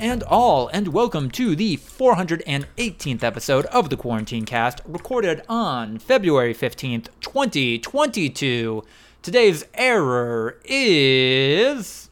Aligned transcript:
And 0.00 0.22
all, 0.22 0.68
and 0.68 0.88
welcome 0.88 1.30
to 1.32 1.54
the 1.54 1.76
418th 1.76 3.22
episode 3.22 3.66
of 3.66 3.90
the 3.90 3.98
Quarantine 3.98 4.46
Cast, 4.46 4.80
recorded 4.86 5.42
on 5.46 5.98
February 5.98 6.54
15th, 6.54 7.08
2022. 7.20 8.82
Today's 9.20 9.66
error 9.74 10.58
is. 10.64 12.08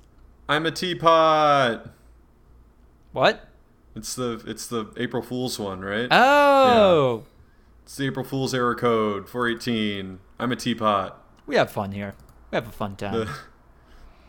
I'm 0.51 0.67
a 0.67 0.71
teapot. 0.71 1.89
What? 3.13 3.49
It's 3.97 4.15
the 4.15 4.43
it's 4.47 4.67
the 4.67 4.93
April 4.99 5.23
Fool's 5.23 5.59
one, 5.59 5.81
right? 5.81 6.09
Oh! 6.11 7.25
It's 7.85 7.97
the 7.97 8.05
April 8.05 8.27
Fool's 8.27 8.53
error 8.53 8.75
code 8.75 9.31
418. 9.31 10.19
I'm 10.39 10.53
a 10.53 10.57
teapot. 10.57 11.25
We 11.47 11.57
have 11.57 11.71
fun 11.71 11.93
here. 11.93 12.15
We 12.51 12.57
have 12.57 12.69
a 12.69 12.71
fun 12.71 12.97
time. 12.97 13.15
The, 13.15 13.35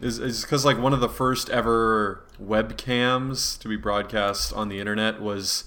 is 0.02 0.20
is 0.20 0.41
because 0.41 0.63
like 0.66 0.77
one 0.77 0.94
of 0.94 0.99
the 1.02 1.09
first 1.09 1.49
ever 1.49 2.23
webcams 2.41 3.59
to 3.59 3.67
be 3.67 3.76
broadcast 3.76 4.53
on 4.53 4.70
the 4.70 4.80
internet 4.80 5.22
was 5.22 5.66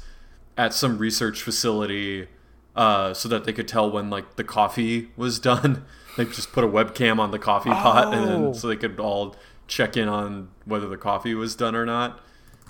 at 0.57 0.73
some 0.75 0.99
research 0.99 1.43
facility, 1.43 2.29
uh, 2.77 3.13
so 3.15 3.29
that 3.29 3.45
they 3.45 3.53
could 3.53 3.69
tell 3.69 3.91
when 3.91 4.11
like 4.11 4.37
the 4.37 4.45
coffee 4.45 5.11
was 5.17 5.39
done. 5.39 5.85
they 6.17 6.25
just 6.27 6.53
put 6.53 6.63
a 6.65 6.69
webcam 6.69 7.19
on 7.19 7.31
the 7.31 7.39
coffee 7.39 7.71
pot, 7.71 8.13
and 8.15 8.25
Oh. 8.25 8.27
then 8.27 8.55
so 8.55 8.69
they 8.69 8.77
could 8.77 8.99
all 9.01 9.35
check 9.67 9.97
in 9.97 10.09
on 10.09 10.49
whether 10.67 10.87
the 10.89 10.97
coffee 10.99 11.35
was 11.35 11.55
done 11.55 11.75
or 11.75 11.87
not. 11.87 12.21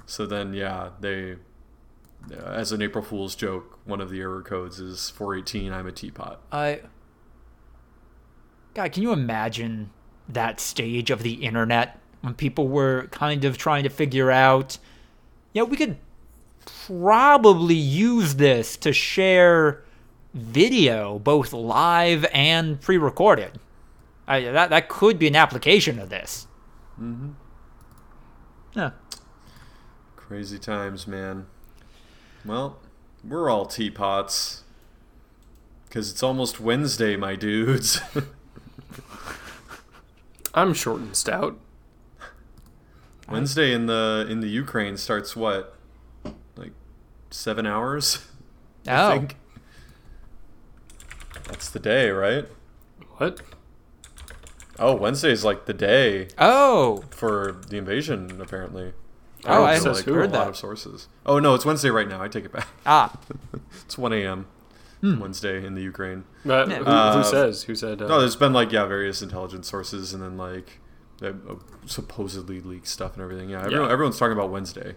So 0.07 0.27
then, 0.27 0.53
yeah, 0.55 0.91
they 1.01 1.37
uh, 2.33 2.37
as 2.45 2.71
an 2.71 2.83
April 2.83 3.03
Fool's 3.05 3.35
joke, 3.35 3.79
one 3.85 4.01
of 4.01 4.11
the 4.11 4.21
error 4.21 4.43
codes 4.43 4.79
is 4.79 5.11
418. 5.11 5.73
I'm 5.73 5.87
a 5.87 5.93
teapot. 5.93 6.41
I. 6.53 6.83
God, 8.75 8.93
can 8.93 9.03
you 9.03 9.13
imagine 9.13 9.91
that 10.29 10.61
stage 10.61 11.11
of 11.11 11.23
the 11.23 11.45
internet 11.45 11.99
when 12.23 12.35
people 12.35 12.69
were 12.69 13.09
kind 13.11 13.45
of 13.45 13.59
trying 13.59 13.83
to 13.83 13.89
figure 13.89 14.31
out, 14.31 14.79
yeah, 15.53 15.63
we 15.63 15.77
could 15.77 15.97
probably 16.65 17.75
use 17.75 18.37
this 18.37 18.77
to 18.79 18.93
share 18.93 19.83
video, 20.33 21.19
both 21.19 21.53
live 21.53 22.25
and 22.33 22.81
pre-recorded. 22.81 23.59
I, 24.27 24.41
that 24.41 24.71
that 24.71 24.89
could 24.89 25.19
be 25.19 25.27
an 25.27 25.37
application 25.37 25.99
of 25.99 26.09
this. 26.09 26.47
Mm-hmm. 27.01 27.31
Yeah. 28.75 28.91
Crazy 30.17 30.59
times, 30.59 31.07
man. 31.07 31.47
Well, 32.45 32.79
we're 33.25 33.51
all 33.51 33.67
teapots. 33.67 34.63
Because 35.89 36.11
it's 36.11 36.23
almost 36.23 36.59
Wednesday, 36.59 37.17
my 37.17 37.37
dudes. 37.37 38.01
I'm 40.55 40.75
short 40.75 41.01
and 41.01 41.17
stout. 41.17 41.59
Wednesday 43.29 43.73
in 43.73 43.87
the 43.87 44.27
in 44.29 44.41
the 44.41 44.49
Ukraine 44.49 44.97
starts 44.97 45.35
what? 45.35 45.77
Like 46.57 46.73
seven 47.31 47.67
hours? 47.67 48.27
Oh, 48.89 49.11
I 49.11 49.19
think. 49.19 49.37
That's 51.45 51.69
the 51.71 51.79
day, 51.79 52.11
right? 52.11 52.49
What? 53.19 53.41
Oh, 54.77 54.97
Wednesday's 54.97 55.45
like 55.45 55.67
the 55.67 55.73
day 55.73 56.27
oh, 56.37 57.05
for 57.11 57.61
the 57.69 57.77
invasion, 57.77 58.41
apparently. 58.41 58.93
Oh, 59.45 59.65
I 59.65 59.79
to, 59.79 59.93
like, 59.93 60.05
who? 60.05 60.11
a 60.15 60.15
heard 60.15 60.33
lot 60.33 60.47
that. 60.47 60.49
of 60.49 60.57
sources. 60.57 61.07
Oh 61.25 61.39
no, 61.39 61.55
it's 61.55 61.65
Wednesday 61.65 61.91
right 61.91 62.09
now. 62.09 62.21
I 62.21 62.27
take 62.27 62.45
it 62.45 62.53
back. 62.53 62.67
ah, 62.85 63.17
It's 63.85 63.97
1 63.97 64.13
a.m. 64.15 64.47
Wednesday 65.03 65.65
in 65.67 65.75
the 65.75 65.83
Ukraine. 65.83 66.25
Uh, 66.47 66.67
Yeah. 66.69 66.77
who, 66.79 66.85
Uh, 66.85 67.17
who 67.19 67.25
says? 67.29 67.65
Who 67.65 67.75
said? 67.75 68.01
Uh, 68.01 68.07
No, 68.09 68.21
there's 68.21 68.37
been 68.37 68.53
like 68.53 68.71
yeah, 68.73 68.85
various 68.87 69.21
intelligence 69.23 69.69
sources, 69.69 70.15
and 70.15 70.23
then 70.23 70.37
like 70.37 70.79
uh, 71.23 71.33
supposedly 71.87 72.61
leaked 72.61 72.87
stuff 72.89 73.15
and 73.15 73.23
everything. 73.23 73.51
Yeah, 73.51 73.65
everyone, 73.65 73.87
Yeah. 73.89 73.93
everyone's 73.93 74.19
talking 74.19 74.33
about 74.37 74.51
Wednesday 74.51 74.97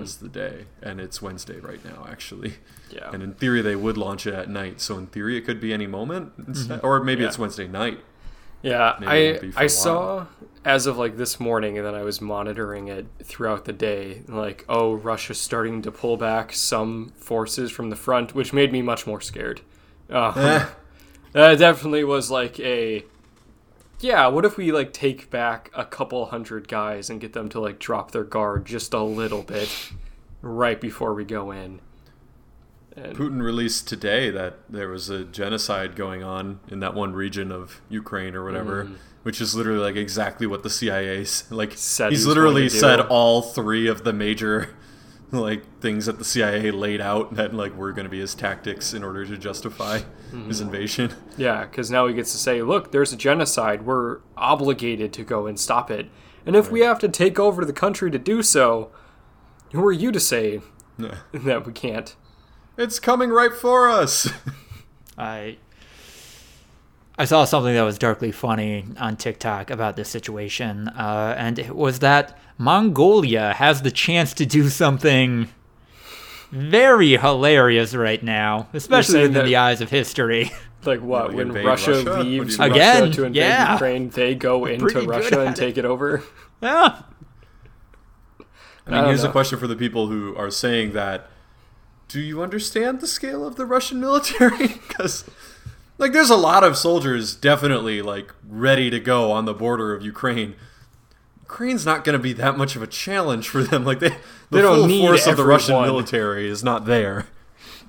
as 0.00 0.18
the 0.18 0.28
day, 0.28 0.66
and 0.80 1.00
it's 1.00 1.20
Wednesday 1.20 1.58
right 1.58 1.84
now 1.84 2.06
actually. 2.08 2.54
yeah. 2.90 3.10
And 3.12 3.22
in 3.22 3.34
theory, 3.34 3.60
they 3.60 3.74
would 3.76 3.96
launch 3.96 4.26
it 4.26 4.34
at 4.34 4.48
night, 4.48 4.80
so 4.80 4.96
in 4.98 5.06
theory, 5.08 5.36
it 5.36 5.40
could 5.42 5.60
be 5.60 5.72
any 5.72 5.86
moment, 5.88 6.32
instead, 6.46 6.80
or 6.84 7.02
maybe 7.02 7.22
Yeah. 7.22 7.28
it's 7.28 7.38
Wednesday 7.38 7.66
night. 7.66 7.98
Yeah, 8.62 8.96
Maybe 9.00 9.12
it 9.26 9.44
I 9.44 9.50
for 9.50 9.60
I 9.60 9.64
a 9.64 9.68
saw 9.68 10.26
as 10.64 10.86
of 10.86 10.98
like 10.98 11.16
this 11.16 11.40
morning, 11.40 11.78
and 11.78 11.86
then 11.86 11.94
I 11.94 12.02
was 12.02 12.20
monitoring 12.20 12.88
it 12.88 13.06
throughout 13.22 13.64
the 13.64 13.72
day. 13.72 14.22
Like, 14.28 14.64
oh, 14.68 14.94
Russia's 14.94 15.40
starting 15.40 15.82
to 15.82 15.90
pull 15.90 16.16
back 16.16 16.52
some 16.52 17.12
forces 17.16 17.70
from 17.70 17.90
the 17.90 17.96
front, 17.96 18.34
which 18.34 18.52
made 18.52 18.72
me 18.72 18.82
much 18.82 19.06
more 19.06 19.20
scared. 19.20 19.60
Um, 20.10 20.32
Eh. 20.36 20.66
that 21.32 21.58
definitely 21.58 22.04
was 22.04 22.30
like 22.30 22.58
a 22.60 23.04
yeah. 24.00 24.26
What 24.26 24.44
if 24.44 24.56
we 24.56 24.72
like 24.72 24.92
take 24.92 25.30
back 25.30 25.70
a 25.74 25.84
couple 25.84 26.26
hundred 26.26 26.68
guys 26.68 27.10
and 27.10 27.20
get 27.20 27.32
them 27.32 27.48
to 27.50 27.60
like 27.60 27.78
drop 27.78 28.10
their 28.10 28.24
guard 28.24 28.66
just 28.66 28.92
a 28.92 29.02
little 29.02 29.42
bit 29.42 29.90
right 30.42 30.80
before 30.80 31.14
we 31.14 31.24
go 31.24 31.50
in? 31.50 31.80
And 32.96 33.16
Putin 33.16 33.40
released 33.40 33.86
today 33.88 34.30
that 34.30 34.58
there 34.68 34.88
was 34.88 35.08
a 35.10 35.24
genocide 35.24 35.94
going 35.94 36.24
on 36.24 36.60
in 36.68 36.80
that 36.80 36.94
one 36.94 37.12
region 37.12 37.52
of 37.52 37.80
Ukraine 37.88 38.34
or 38.34 38.44
whatever, 38.44 38.90
which 39.22 39.40
is 39.40 39.54
literally 39.54 39.80
like 39.80 39.96
exactly 39.96 40.46
what 40.46 40.62
the 40.62 40.70
CIA's 40.70 41.44
like. 41.50 41.72
Said 41.76 42.10
he 42.10 42.16
he's 42.16 42.26
was 42.26 42.34
literally 42.34 42.62
going 42.62 42.70
to 42.70 42.74
do. 42.74 42.80
said 42.80 43.00
all 43.00 43.42
three 43.42 43.86
of 43.86 44.04
the 44.04 44.12
major 44.12 44.74
like 45.30 45.80
things 45.80 46.06
that 46.06 46.18
the 46.18 46.24
CIA 46.24 46.70
laid 46.70 47.00
out 47.00 47.34
that 47.34 47.54
like 47.54 47.76
were 47.76 47.92
going 47.92 48.04
to 48.04 48.10
be 48.10 48.20
his 48.20 48.34
tactics 48.34 48.92
in 48.92 49.04
order 49.04 49.24
to 49.26 49.36
justify 49.36 49.98
his 49.98 50.04
mm-hmm. 50.32 50.62
invasion. 50.62 51.14
Yeah, 51.36 51.64
because 51.64 51.90
now 51.90 52.06
he 52.06 52.14
gets 52.14 52.32
to 52.32 52.38
say, 52.38 52.62
look, 52.62 52.92
there's 52.92 53.12
a 53.12 53.16
genocide. 53.16 53.82
We're 53.82 54.20
obligated 54.36 55.12
to 55.14 55.24
go 55.24 55.46
and 55.46 55.58
stop 55.58 55.90
it. 55.90 56.08
And 56.46 56.56
if 56.56 56.70
we 56.70 56.80
have 56.80 56.98
to 57.00 57.08
take 57.08 57.38
over 57.38 57.64
the 57.64 57.72
country 57.72 58.10
to 58.10 58.18
do 58.18 58.42
so, 58.42 58.90
who 59.72 59.84
are 59.84 59.92
you 59.92 60.10
to 60.10 60.20
say 60.20 60.60
that 61.32 61.66
we 61.66 61.72
can't? 61.72 62.16
it's 62.80 62.98
coming 62.98 63.30
right 63.30 63.52
for 63.52 63.88
us. 63.88 64.28
I 65.18 65.58
I 67.20 67.26
saw 67.26 67.44
something 67.44 67.74
that 67.74 67.82
was 67.82 67.98
darkly 67.98 68.32
funny 68.32 68.86
on 68.98 69.18
TikTok 69.18 69.68
about 69.68 69.94
this 69.94 70.08
situation, 70.08 70.88
uh, 70.88 71.34
and 71.36 71.58
it 71.58 71.76
was 71.76 71.98
that 71.98 72.38
Mongolia 72.56 73.52
has 73.52 73.82
the 73.82 73.90
chance 73.90 74.32
to 74.34 74.46
do 74.46 74.70
something 74.70 75.48
very 76.50 77.18
hilarious 77.18 77.94
right 77.94 78.22
now, 78.22 78.68
especially 78.72 79.12
saying 79.12 79.22
within 79.28 79.34
that- 79.34 79.44
the 79.44 79.56
eyes 79.56 79.82
of 79.82 79.90
history. 79.90 80.50
Like 80.86 81.02
what? 81.02 81.34
When 81.34 81.52
Russia, 81.52 81.90
Russia? 82.02 82.22
Leaves 82.22 82.56
you? 82.56 82.64
Russia 82.64 82.72
Again, 82.72 83.12
to 83.12 83.24
invade 83.24 83.36
yeah. 83.38 83.72
Ukraine, 83.74 84.08
they 84.08 84.34
go 84.34 84.64
into 84.64 84.86
Pretty 84.86 85.00
good 85.00 85.08
Russia 85.10 85.40
and 85.42 85.50
it. 85.50 85.60
take 85.60 85.76
it 85.76 85.84
over. 85.84 86.22
yeah. 86.62 87.02
I 88.86 88.90
mean, 88.90 89.00
don't 89.00 89.04
here's 89.08 89.22
a 89.22 89.28
question 89.30 89.58
for 89.58 89.66
the 89.66 89.76
people 89.76 90.06
who 90.06 90.34
are 90.36 90.50
saying 90.50 90.94
that. 90.94 91.28
Do 92.08 92.18
you 92.18 92.42
understand 92.42 93.00
the 93.02 93.06
scale 93.06 93.46
of 93.46 93.56
the 93.56 93.66
Russian 93.66 94.00
military? 94.00 94.68
Because, 94.88 95.26
like, 96.00 96.12
there's 96.12 96.30
a 96.30 96.36
lot 96.36 96.64
of 96.64 96.76
soldiers 96.76 97.34
definitely, 97.36 98.02
like, 98.02 98.32
ready 98.48 98.90
to 98.90 98.98
go 98.98 99.30
on 99.30 99.44
the 99.44 99.54
border 99.54 99.94
of 99.94 100.02
Ukraine. 100.02 100.54
Ukraine's 101.42 101.84
not 101.86 102.04
going 102.04 102.14
to 102.14 102.22
be 102.22 102.32
that 102.34 102.56
much 102.56 102.74
of 102.76 102.82
a 102.82 102.86
challenge 102.86 103.48
for 103.48 103.62
them. 103.62 103.84
Like, 103.84 104.00
they, 104.00 104.08
the 104.10 104.16
They 104.50 104.62
don't 104.62 104.78
full 104.78 104.86
need 104.86 105.06
force 105.06 105.26
of 105.26 105.36
the 105.36 105.44
Russian 105.44 105.80
military 105.82 106.48
is 106.48 106.64
not 106.64 106.84
there. 106.86 107.26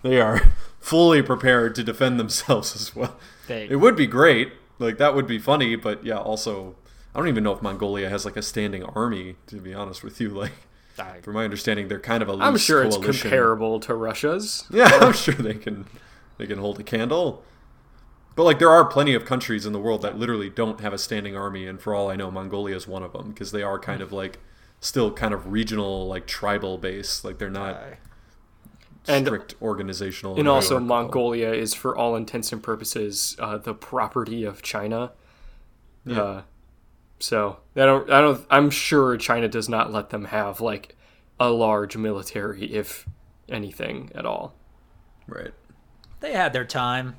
They 0.03 0.19
are 0.19 0.53
fully 0.79 1.21
prepared 1.21 1.75
to 1.75 1.83
defend 1.83 2.19
themselves 2.19 2.75
as 2.75 2.95
well. 2.95 3.16
They- 3.47 3.67
It 3.69 3.77
would 3.77 3.95
be 3.95 4.07
great. 4.07 4.53
Like, 4.79 4.97
that 4.97 5.13
would 5.16 5.27
be 5.27 5.38
funny, 5.38 5.75
but 5.75 6.03
yeah, 6.03 6.17
also, 6.17 6.75
I 7.13 7.19
don't 7.19 7.27
even 7.27 7.44
know 7.44 7.53
if 7.53 7.61
Mongolia 7.61 8.09
has, 8.09 8.25
like, 8.25 8.35
a 8.35 8.41
standing 8.41 8.83
army, 8.83 9.35
to 9.47 9.57
be 9.57 9.73
honest 9.73 10.03
with 10.03 10.19
you. 10.19 10.29
Like, 10.41 10.51
I- 11.00 11.21
from 11.21 11.35
my 11.35 11.44
understanding, 11.45 11.88
they're 11.88 12.00
kind 12.00 12.21
of 12.21 12.30
a 12.30 12.33
loose 12.33 12.44
I'm 12.44 12.57
sure 12.57 12.83
it's 12.83 12.97
comparable 12.97 13.80
to 13.81 13.94
Russia's. 13.95 14.65
Yeah, 14.69 14.86
I'm 15.01 15.13
sure 15.13 15.33
they 15.33 15.53
can 15.53 15.86
they 16.38 16.45
can 16.47 16.57
hold 16.59 16.80
a 16.80 16.83
candle. 16.83 17.44
But 18.41 18.45
like, 18.45 18.57
there 18.57 18.71
are 18.71 18.83
plenty 18.85 19.13
of 19.13 19.23
countries 19.23 19.67
in 19.67 19.71
the 19.71 19.77
world 19.77 20.01
that 20.01 20.17
literally 20.17 20.49
don't 20.49 20.79
have 20.79 20.93
a 20.93 20.97
standing 20.97 21.38
army, 21.38 21.67
and 21.67 21.79
for 21.79 21.93
all 21.93 22.09
I 22.09 22.15
know, 22.15 22.31
Mongolia 22.31 22.75
is 22.75 22.88
one 22.88 23.03
of 23.03 23.13
them 23.13 23.29
because 23.29 23.51
they 23.51 23.61
are 23.61 23.77
kind 23.77 24.01
of 24.01 24.11
like 24.11 24.39
still 24.79 25.13
kind 25.13 25.31
of 25.31 25.51
regional, 25.51 26.07
like 26.07 26.25
tribal 26.25 26.79
based. 26.79 27.23
Like 27.23 27.38
they're 27.38 27.51
not 27.51 27.79
And- 29.07 29.27
strict 29.27 29.53
organizational. 29.61 30.39
And 30.39 30.47
also. 30.47 30.79
Mongolia 30.79 31.53
is, 31.53 31.75
for 31.75 31.95
all 31.95 32.15
intents 32.15 32.51
and 32.51 32.63
purposes, 32.63 33.35
uh, 33.38 33.59
the 33.59 33.75
property 33.75 34.43
of 34.43 34.63
China. 34.63 35.11
Yeah. 36.03 36.19
Uh, 36.19 36.41
so 37.19 37.57
I 37.75 37.85
don't, 37.85 38.09
I 38.09 38.21
don't, 38.21 38.43
I'm 38.49 38.71
sure 38.71 39.17
China 39.17 39.47
does 39.49 39.69
not 39.69 39.93
let 39.93 40.09
them 40.09 40.25
have 40.25 40.59
like 40.59 40.95
a 41.39 41.51
large 41.51 41.95
military, 41.95 42.73
if 42.73 43.07
anything 43.47 44.09
at 44.15 44.25
all. 44.25 44.55
right. 45.27 45.53
They 46.21 46.33
had 46.33 46.53
their 46.53 46.65
time. 46.65 47.17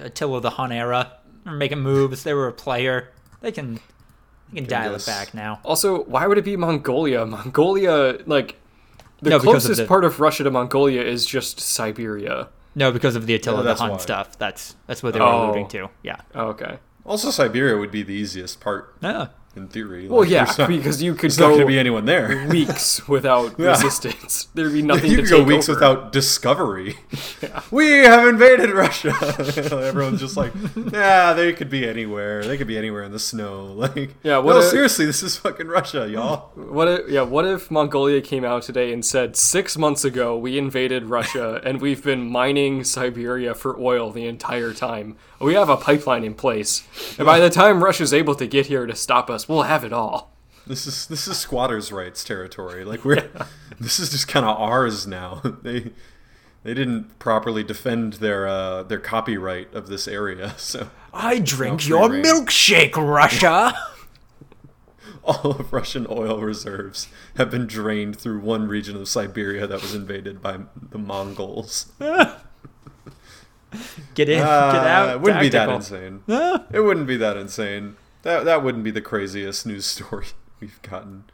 Attila 0.00 0.40
the 0.40 0.50
Hun 0.50 0.72
era. 0.72 1.12
They're 1.44 1.52
making 1.54 1.80
moves. 1.80 2.22
They 2.22 2.34
were 2.34 2.48
a 2.48 2.52
player. 2.52 3.10
They 3.40 3.52
can 3.52 3.80
they 4.52 4.60
can 4.60 4.68
dial 4.68 4.94
it 4.94 5.04
back 5.06 5.34
now. 5.34 5.60
Also, 5.64 6.04
why 6.04 6.26
would 6.26 6.38
it 6.38 6.44
be 6.44 6.56
Mongolia? 6.56 7.26
Mongolia, 7.26 8.18
like 8.26 8.60
the 9.20 9.30
No, 9.30 9.38
because 9.38 9.64
of 9.64 9.68
closest 9.68 9.80
the- 9.82 9.86
part 9.86 10.04
of 10.04 10.20
Russia 10.20 10.44
to 10.44 10.50
Mongolia 10.50 11.02
is 11.02 11.26
just 11.26 11.60
Siberia. 11.60 12.48
No, 12.74 12.90
because 12.90 13.14
of 13.16 13.26
the 13.26 13.34
Attila 13.34 13.58
Yeah, 13.58 13.62
the 13.62 13.74
Hun 13.76 13.90
why. 13.92 13.96
stuff. 13.98 14.38
That's 14.38 14.76
that's 14.86 15.02
what 15.02 15.12
they 15.14 15.20
were 15.20 15.26
Oh. 15.26 15.46
alluding 15.46 15.68
to. 15.68 15.90
Yeah. 16.02 16.16
Oh, 16.34 16.46
okay. 16.48 16.78
Also, 17.04 17.30
Siberia 17.30 17.76
would 17.76 17.90
be 17.90 18.02
the 18.02 18.14
easiest 18.14 18.60
part. 18.60 18.94
Yeah. 19.02 19.28
In 19.56 19.68
theory. 19.68 20.08
Well, 20.08 20.20
Like, 20.20 20.30
yeah, 20.30 20.52
not, 20.58 20.68
because 20.68 21.02
you 21.02 21.14
could 21.14 21.30
not 21.32 21.38
go 21.38 21.48
going 21.50 21.60
to 21.60 21.66
be 21.66 21.78
anyone 21.78 22.04
there. 22.06 22.46
weeks 22.50 23.06
without 23.08 23.54
Yeah. 23.58 23.68
resistance. 23.70 24.48
There'd 24.54 24.72
be 24.72 24.82
nothing 24.82 25.10
you 25.10 25.16
to 25.18 25.22
could 25.22 25.30
go 25.30 25.42
weeks 25.44 25.68
over. 25.68 25.76
without 25.78 26.12
discovery. 26.12 26.96
We 27.70 27.86
have 28.04 28.26
invaded 28.28 28.70
Russia. 28.70 29.14
Everyone's 29.72 30.20
just 30.20 30.36
like, 30.36 30.52
yeah, 30.92 31.32
they 31.32 31.52
could 31.52 31.70
be 31.70 31.86
anywhere. 31.88 32.44
They 32.44 32.56
could 32.56 32.66
be 32.66 32.76
anywhere 32.78 33.02
in 33.02 33.12
the 33.12 33.18
snow. 33.18 33.66
Like, 33.66 34.10
Yeah, 34.22 34.38
what 34.38 34.54
no, 34.54 34.58
a- 34.60 34.62
seriously, 34.62 35.04
this 35.06 35.22
is 35.22 35.36
fucking 35.36 35.66
Russia, 35.68 36.08
y'all. 36.08 36.50
What 36.54 36.88
if, 36.88 37.08
yeah, 37.10 37.22
what 37.22 37.44
if 37.46 37.70
Mongolia 37.70 38.20
came 38.20 38.44
out 38.44 38.62
today 38.62 38.92
and 38.92 39.04
said, 39.04 39.36
six 39.36 39.76
months 39.76 40.04
ago 40.04 40.36
we 40.38 40.56
invaded 40.58 41.04
Russia 41.04 41.60
and 41.64 41.80
we've 41.80 42.02
been 42.02 42.28
mining 42.30 42.84
Siberia 42.84 43.54
for 43.54 43.78
oil 43.78 44.10
the 44.10 44.26
entire 44.26 44.72
time. 44.72 45.16
We 45.40 45.54
have 45.54 45.68
a 45.68 45.76
pipeline 45.76 46.24
in 46.24 46.34
place. 46.34 46.84
And 47.18 47.26
by 47.26 47.38
the 47.38 47.50
time 47.50 47.84
Russia's 47.84 48.14
able 48.14 48.34
to 48.36 48.46
get 48.46 48.66
here 48.66 48.86
to 48.86 48.94
stop 48.94 49.28
us, 49.28 49.43
we'll 49.48 49.62
have 49.62 49.84
it 49.84 49.92
all. 49.92 50.32
This 50.66 50.86
is 50.86 51.06
this 51.06 51.28
is 51.28 51.36
squatters' 51.38 51.92
rights 51.92 52.24
territory. 52.24 52.84
Like 52.84 53.04
we're, 53.04 53.28
this 53.80 53.98
is 53.98 54.10
just 54.10 54.28
kind 54.28 54.46
of 54.46 54.56
ours 54.58 55.06
now. 55.06 55.42
They 55.62 55.92
they 56.62 56.72
didn't 56.72 57.18
properly 57.18 57.62
defend 57.62 58.14
their 58.14 58.46
uh, 58.48 58.82
their 58.84 58.98
copyright 58.98 59.74
of 59.74 59.88
this 59.88 60.08
area, 60.08 60.54
so 60.56 60.88
I 61.12 61.38
drink 61.38 61.82
free 61.82 61.90
your 61.90 62.10
reign. 62.10 62.24
milkshake, 62.24 62.96
Russia. 62.96 63.74
all 65.22 65.50
of 65.52 65.72
Russian 65.72 66.06
oil 66.08 66.40
reserves 66.40 67.08
have 67.36 67.50
been 67.50 67.66
drained 67.66 68.16
through 68.18 68.40
one 68.40 68.66
region 68.68 68.96
of 68.96 69.08
Siberia 69.08 69.66
that 69.66 69.82
was 69.82 69.94
invaded 69.94 70.40
by 70.42 70.60
the 70.90 70.98
Mongols. 70.98 71.92
Get 74.14 74.28
in, 74.28 74.40
Uh, 74.40 74.72
get 74.72 74.86
out. 74.86 75.08
It 75.10 75.20
wouldn't 75.20 75.40
be 75.40 75.48
that 75.50 75.68
insane. 75.68 76.22
It 76.28 76.80
wouldn't 76.84 77.06
be 77.06 77.16
that 77.16 77.36
insane. 77.36 77.96
That 78.24 78.44
that 78.44 78.62
wouldn't 78.62 78.84
be 78.84 78.90
the 78.90 79.00
craziest 79.00 79.64
news 79.66 79.86
story 79.96 80.26
we've 80.60 80.82
gotten. 80.82 81.24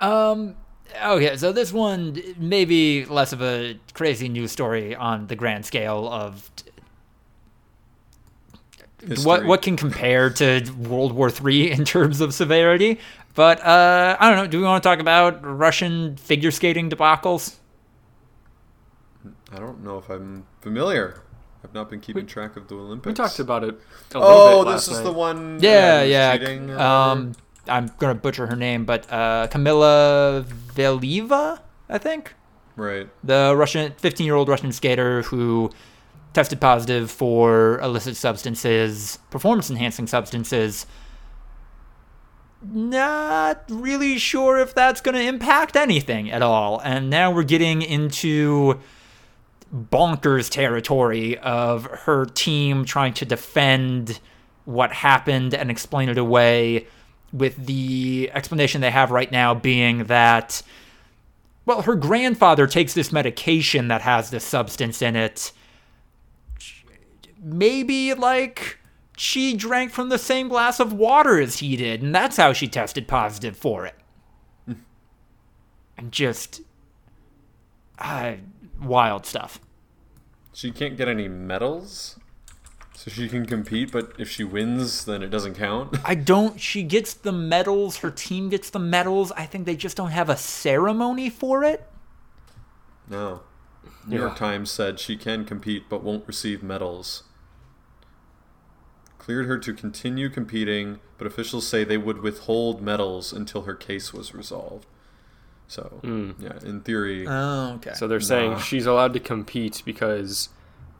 Um. 0.00 0.56
Okay, 1.04 1.36
so 1.36 1.52
this 1.52 1.72
one 1.72 2.20
maybe 2.36 3.04
less 3.04 3.32
of 3.32 3.40
a 3.40 3.78
crazy 3.94 4.28
news 4.28 4.50
story 4.50 4.94
on 4.94 5.28
the 5.28 5.36
grand 5.36 5.64
scale 5.64 6.08
of 6.08 6.50
what 9.00 9.08
History. 9.08 9.46
what 9.46 9.62
can 9.62 9.76
compare 9.76 10.30
to 10.30 10.68
World 10.72 11.12
War 11.12 11.30
III 11.30 11.70
in 11.78 11.84
terms 11.84 12.20
of 12.20 12.34
severity. 12.34 12.98
But 13.34 13.64
uh, 13.64 14.16
I 14.18 14.28
don't 14.30 14.38
know. 14.38 14.46
Do 14.50 14.58
we 14.58 14.64
want 14.64 14.82
to 14.82 14.88
talk 14.88 14.98
about 14.98 15.44
Russian 15.44 16.16
figure 16.16 16.50
skating 16.50 16.90
debacles? 16.90 17.54
I 19.52 19.58
don't 19.58 19.82
know 19.84 19.98
if 19.98 20.08
I'm 20.08 20.46
familiar. 20.60 21.22
I've 21.70 21.74
not 21.74 21.88
been 21.88 22.00
keeping 22.00 22.26
track 22.26 22.56
of 22.56 22.66
the 22.66 22.74
Olympics. 22.74 23.06
We 23.06 23.14
talked 23.24 23.38
about 23.38 23.62
it 23.62 23.78
a 24.12 24.18
Oh, 24.18 24.44
little 24.48 24.64
bit 24.64 24.72
this 24.72 24.88
last 24.88 24.88
is 24.88 24.96
night. 24.98 25.04
the 25.04 25.12
one. 25.12 25.58
Yeah, 25.62 26.02
yeah. 26.02 26.36
cheating 26.36 26.68
Um, 26.72 27.32
I'm 27.68 27.92
gonna 28.00 28.16
butcher 28.16 28.48
her 28.48 28.56
name, 28.56 28.84
but 28.84 29.06
uh, 29.12 29.46
Kamila 29.48 30.42
Valieva, 30.74 31.60
I 31.88 31.98
think. 31.98 32.34
right. 32.74 33.08
the 33.22 33.54
Russian 33.56 33.92
15 33.98 34.26
year 34.26 34.34
old 34.34 34.48
Russian 34.48 34.72
skater 34.72 35.22
who 35.22 35.70
tested 36.32 36.60
positive 36.60 37.08
for 37.08 37.78
illicit 37.80 38.16
substances, 38.16 39.20
performance 39.30 39.70
enhancing 39.70 40.08
substances. 40.08 40.86
Not 42.62 43.62
really 43.70 44.18
sure 44.18 44.58
if 44.58 44.74
that's 44.74 45.00
going 45.00 45.14
to 45.14 45.22
impact 45.22 45.76
anything 45.76 46.30
at 46.30 46.42
all. 46.42 46.80
And 46.80 47.08
now 47.08 47.30
we're 47.30 47.42
getting 47.44 47.80
into 47.80 48.80
bonkers 49.74 50.50
territory 50.50 51.38
of 51.38 51.84
her 51.84 52.24
team 52.24 52.84
trying 52.84 53.14
to 53.14 53.24
defend 53.24 54.20
what 54.64 54.92
happened 54.92 55.54
and 55.54 55.70
explain 55.70 56.08
it 56.08 56.18
away 56.18 56.86
with 57.32 57.66
the 57.66 58.30
explanation 58.34 58.80
they 58.80 58.90
have 58.90 59.10
right 59.10 59.30
now 59.30 59.54
being 59.54 60.04
that 60.04 60.62
well, 61.66 61.82
her 61.82 61.94
grandfather 61.94 62.66
takes 62.66 62.94
this 62.94 63.12
medication 63.12 63.88
that 63.88 64.00
has 64.00 64.30
this 64.30 64.44
substance 64.44 65.02
in 65.02 65.14
it. 65.14 65.52
Maybe, 67.40 68.12
like, 68.12 68.78
she 69.16 69.54
drank 69.54 69.92
from 69.92 70.08
the 70.08 70.18
same 70.18 70.48
glass 70.48 70.80
of 70.80 70.92
water 70.92 71.40
as 71.40 71.58
he 71.58 71.76
did, 71.76 72.02
and 72.02 72.14
that's 72.14 72.36
how 72.36 72.52
she 72.52 72.66
tested 72.66 73.06
positive 73.06 73.56
for 73.56 73.86
it. 73.86 73.94
and 75.96 76.10
just. 76.10 76.62
Uh, 77.98 78.34
wild 78.82 79.26
stuff. 79.26 79.60
She 80.52 80.70
can't 80.70 80.96
get 80.96 81.08
any 81.08 81.28
medals, 81.28 82.18
so 82.94 83.10
she 83.10 83.28
can 83.28 83.46
compete. 83.46 83.92
But 83.92 84.12
if 84.18 84.28
she 84.28 84.44
wins, 84.44 85.04
then 85.04 85.22
it 85.22 85.28
doesn't 85.30 85.54
count. 85.54 85.96
I 86.04 86.14
don't. 86.14 86.60
She 86.60 86.82
gets 86.82 87.14
the 87.14 87.32
medals. 87.32 87.98
Her 87.98 88.10
team 88.10 88.48
gets 88.48 88.70
the 88.70 88.78
medals. 88.78 89.32
I 89.32 89.46
think 89.46 89.66
they 89.66 89.76
just 89.76 89.96
don't 89.96 90.10
have 90.10 90.28
a 90.28 90.36
ceremony 90.36 91.30
for 91.30 91.62
it. 91.64 91.86
No. 93.08 93.42
New 94.06 94.16
Yeah. 94.16 94.22
York 94.22 94.36
Times 94.36 94.70
said 94.70 94.98
she 94.98 95.16
can 95.16 95.44
compete 95.44 95.84
but 95.88 96.02
won't 96.02 96.26
receive 96.26 96.62
medals. 96.62 97.24
Cleared 99.18 99.46
her 99.46 99.58
to 99.58 99.72
continue 99.74 100.28
competing, 100.30 100.98
but 101.18 101.26
officials 101.26 101.66
say 101.66 101.84
they 101.84 101.98
would 101.98 102.22
withhold 102.22 102.80
medals 102.80 103.32
until 103.32 103.62
her 103.62 103.74
case 103.74 104.12
was 104.12 104.34
resolved. 104.34 104.86
So, 105.70 106.00
yeah, 106.02 106.58
in 106.64 106.80
theory, 106.80 107.26
Oh, 107.28 107.74
okay. 107.76 107.92
So 107.94 108.08
they're 108.08 108.18
saying 108.18 108.58
she's 108.58 108.86
allowed 108.86 109.12
to 109.12 109.20
compete 109.20 109.82
because 109.84 110.48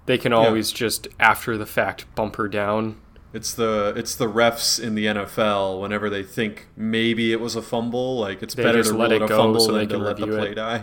they 0.07 0.17
can 0.17 0.33
always 0.33 0.71
just, 0.71 1.09
after 1.19 1.59
the 1.59 1.67
fact, 1.67 2.07
bump 2.15 2.37
her 2.37 2.47
down. 2.47 3.01
it's 3.33 3.53
the 3.53 3.93
it's 3.97 4.15
the 4.15 4.27
refs 4.29 4.81
in 4.81 4.95
the 4.95 5.07
NFL 5.07 5.81
whenever 5.83 6.09
they 6.09 6.23
think 6.23 6.69
maybe 6.77 7.33
it 7.33 7.41
was 7.41 7.57
a 7.57 7.63
fumble, 7.63 8.19
like 8.21 8.45
it's 8.45 8.55
They 8.55 8.63
better 8.63 8.85
to 8.85 8.93
let 8.93 9.11
rule 9.11 9.13
it 9.13 9.17
it 9.17 9.23
a 9.25 9.29
go 9.29 9.37
fumble 9.39 9.61
so 9.61 9.73
than 9.73 9.81
they 9.81 9.87
to 9.87 9.95
can 9.95 10.05
let 10.05 10.17
the 10.19 10.27
play 10.29 10.51
it. 10.53 10.55
die. 10.55 10.83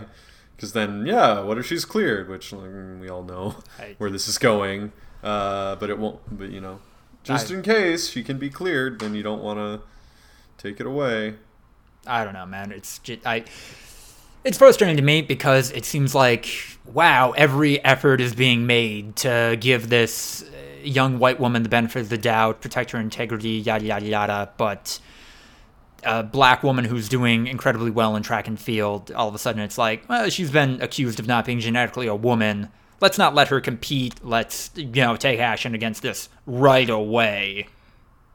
Because 0.58 0.74
then, 0.74 1.06
yeah, 1.06 1.40
what 1.42 1.58
if 1.58 1.66
she's 1.66 1.86
cleared? 1.86 2.28
Which 2.30 2.52
like, 2.52 2.70
mm, 2.70 3.00
we 3.00 3.08
all 3.10 3.24
know 3.24 3.56
I- 3.80 3.96
where 4.00 4.10
this 4.10 4.28
is 4.28 4.38
going. 4.38 4.92
Uh, 5.24 5.76
but 5.78 5.90
it 5.90 5.98
won't. 5.98 6.20
But 6.38 6.50
you 6.50 6.60
know, 6.60 6.80
just 7.24 7.52
I- 7.52 7.56
in 7.56 7.62
case 7.62 8.10
she 8.10 8.22
can 8.22 8.38
be 8.38 8.50
cleared, 8.50 9.00
then 9.00 9.16
you 9.16 9.24
don't 9.24 9.42
want 9.42 9.60
to 9.60 9.82
take 10.58 10.82
it 10.82 10.86
away. 10.86 11.36
I 12.08 12.24
don't 12.24 12.34
know, 12.34 12.46
man. 12.46 12.72
It's 12.72 13.00
just, 13.00 13.26
I. 13.26 13.44
It's 14.44 14.58
frustrating 14.58 14.96
to 14.96 15.04
me 15.04 15.22
because 15.22 15.72
it 15.72 15.84
seems 15.84 16.16
like 16.16 16.48
wow, 16.94 17.32
every 17.32 17.84
effort 17.84 18.22
is 18.22 18.34
being 18.34 18.66
made 18.66 19.16
to 19.18 19.58
give 19.60 19.90
this 19.90 20.44
uh, 20.44 20.84
young 20.84 21.20
white 21.20 21.40
woman 21.40 21.64
the 21.64 21.70
benefit 21.70 22.02
of 22.02 22.10
the 22.10 22.18
doubt, 22.18 22.62
protect 22.62 22.92
her 22.92 23.00
integrity, 23.00 23.52
yada 23.52 23.86
yada 23.86 24.06
yada. 24.06 24.50
But 24.58 25.00
a 26.04 26.24
black 26.24 26.64
woman 26.64 26.86
who's 26.86 27.10
doing 27.10 27.48
incredibly 27.48 27.92
well 27.92 28.16
in 28.16 28.24
track 28.24 28.48
and 28.48 28.60
field, 28.60 29.12
all 29.12 29.28
of 29.28 29.36
a 29.36 29.40
sudden 29.40 29.62
it's 29.62 29.78
like, 29.78 30.08
well, 30.08 30.30
she's 30.30 30.52
been 30.52 30.82
accused 30.82 31.20
of 31.20 31.28
not 31.28 31.46
being 31.46 31.60
genetically 31.60 32.08
a 32.08 32.16
woman. 32.16 32.70
Let's 33.00 33.18
not 33.18 33.36
let 33.36 33.50
her 33.50 33.62
compete. 33.62 34.24
Let's 34.24 34.72
you 34.76 34.86
know 34.86 35.16
take 35.16 35.40
action 35.40 35.76
against 35.76 36.02
this 36.02 36.30
right 36.46 36.90
away. 36.90 37.68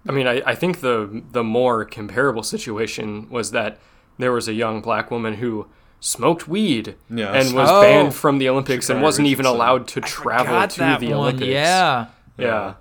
I 0.09 0.13
mean, 0.13 0.27
I, 0.27 0.43
I 0.47 0.55
think 0.55 0.81
the 0.81 1.23
the 1.33 1.45
more 1.45 1.85
comparable 1.85 2.43
situation 2.43 3.29
was 3.31 3.51
that 3.53 3.79
there 4.19 4.33
was 4.33 4.49
a 4.49 4.53
young 4.53 4.81
black 4.81 5.11
woman 5.11 5.35
who 5.35 5.67
smoked 6.01 6.49
weed 6.49 6.97
Yeah, 7.09 7.33
and 7.33 7.55
was 7.55 7.69
Oh. 7.71 7.83
banned 7.83 8.15
from 8.15 8.39
the 8.39 8.49
Olympics 8.49 8.91
and 8.91 9.01
wasn't 9.01 9.29
even 9.29 9.47
allowed 9.47 9.87
to 9.89 10.01
travel 10.01 10.67
to 10.67 10.79
that 10.81 10.99
the 11.01 11.09
one, 11.11 11.17
Olympics. 11.19 11.47
Yeah. 11.49 12.07
Yeah. 12.37 12.75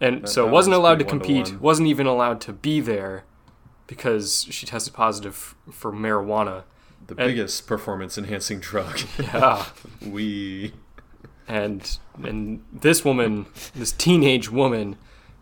And 0.00 0.22
That- 0.22 0.28
so 0.28 0.44
that 0.44 0.52
wasn't 0.52 0.74
allowed 0.76 1.00
to 1.00 1.04
compete, 1.04 1.36
one-to-one. 1.36 1.60
wasn't 1.60 1.88
even 1.88 2.06
allowed 2.06 2.40
to 2.42 2.52
be 2.52 2.80
there 2.80 3.24
because 3.88 4.46
she 4.50 4.64
tested 4.66 4.94
positive 4.94 5.56
for 5.72 5.90
marijuana. 5.92 6.62
The 7.08 7.14
And- 7.18 7.28
biggest 7.30 7.66
performance 7.66 8.16
enhancing 8.16 8.60
drug. 8.60 9.00
Yeah. 9.18 9.64
we. 10.06 10.72
and 11.48 11.98
and 12.22 12.62
this 12.72 13.04
woman, 13.04 13.46
this 13.74 13.90
teenage 13.90 14.50
woman 14.52 14.96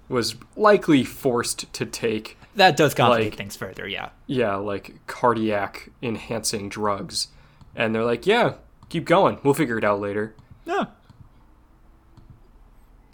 was 0.09 0.37
likely 0.57 1.05
forced 1.05 1.73
to 1.73 1.85
take 1.87 2.37
That 2.55 2.77
does 2.77 2.95
complicate 2.95 3.33
Like- 3.33 3.37
things 3.39 3.57
further, 3.57 3.87
yeah. 3.87 4.11
yeah, 4.27 4.55
like 4.57 4.95
cardiac 5.07 5.91
enhancing 6.03 6.69
drugs. 6.69 7.29
And 7.75 7.95
they're 7.95 8.05
like, 8.05 8.27
"Yeah, 8.27 8.55
keep 8.89 9.05
going. 9.05 9.39
We'll 9.43 9.53
figure 9.55 9.77
it 9.79 9.85
out 9.85 10.01
later." 10.01 10.35
Yeah. 10.65 10.85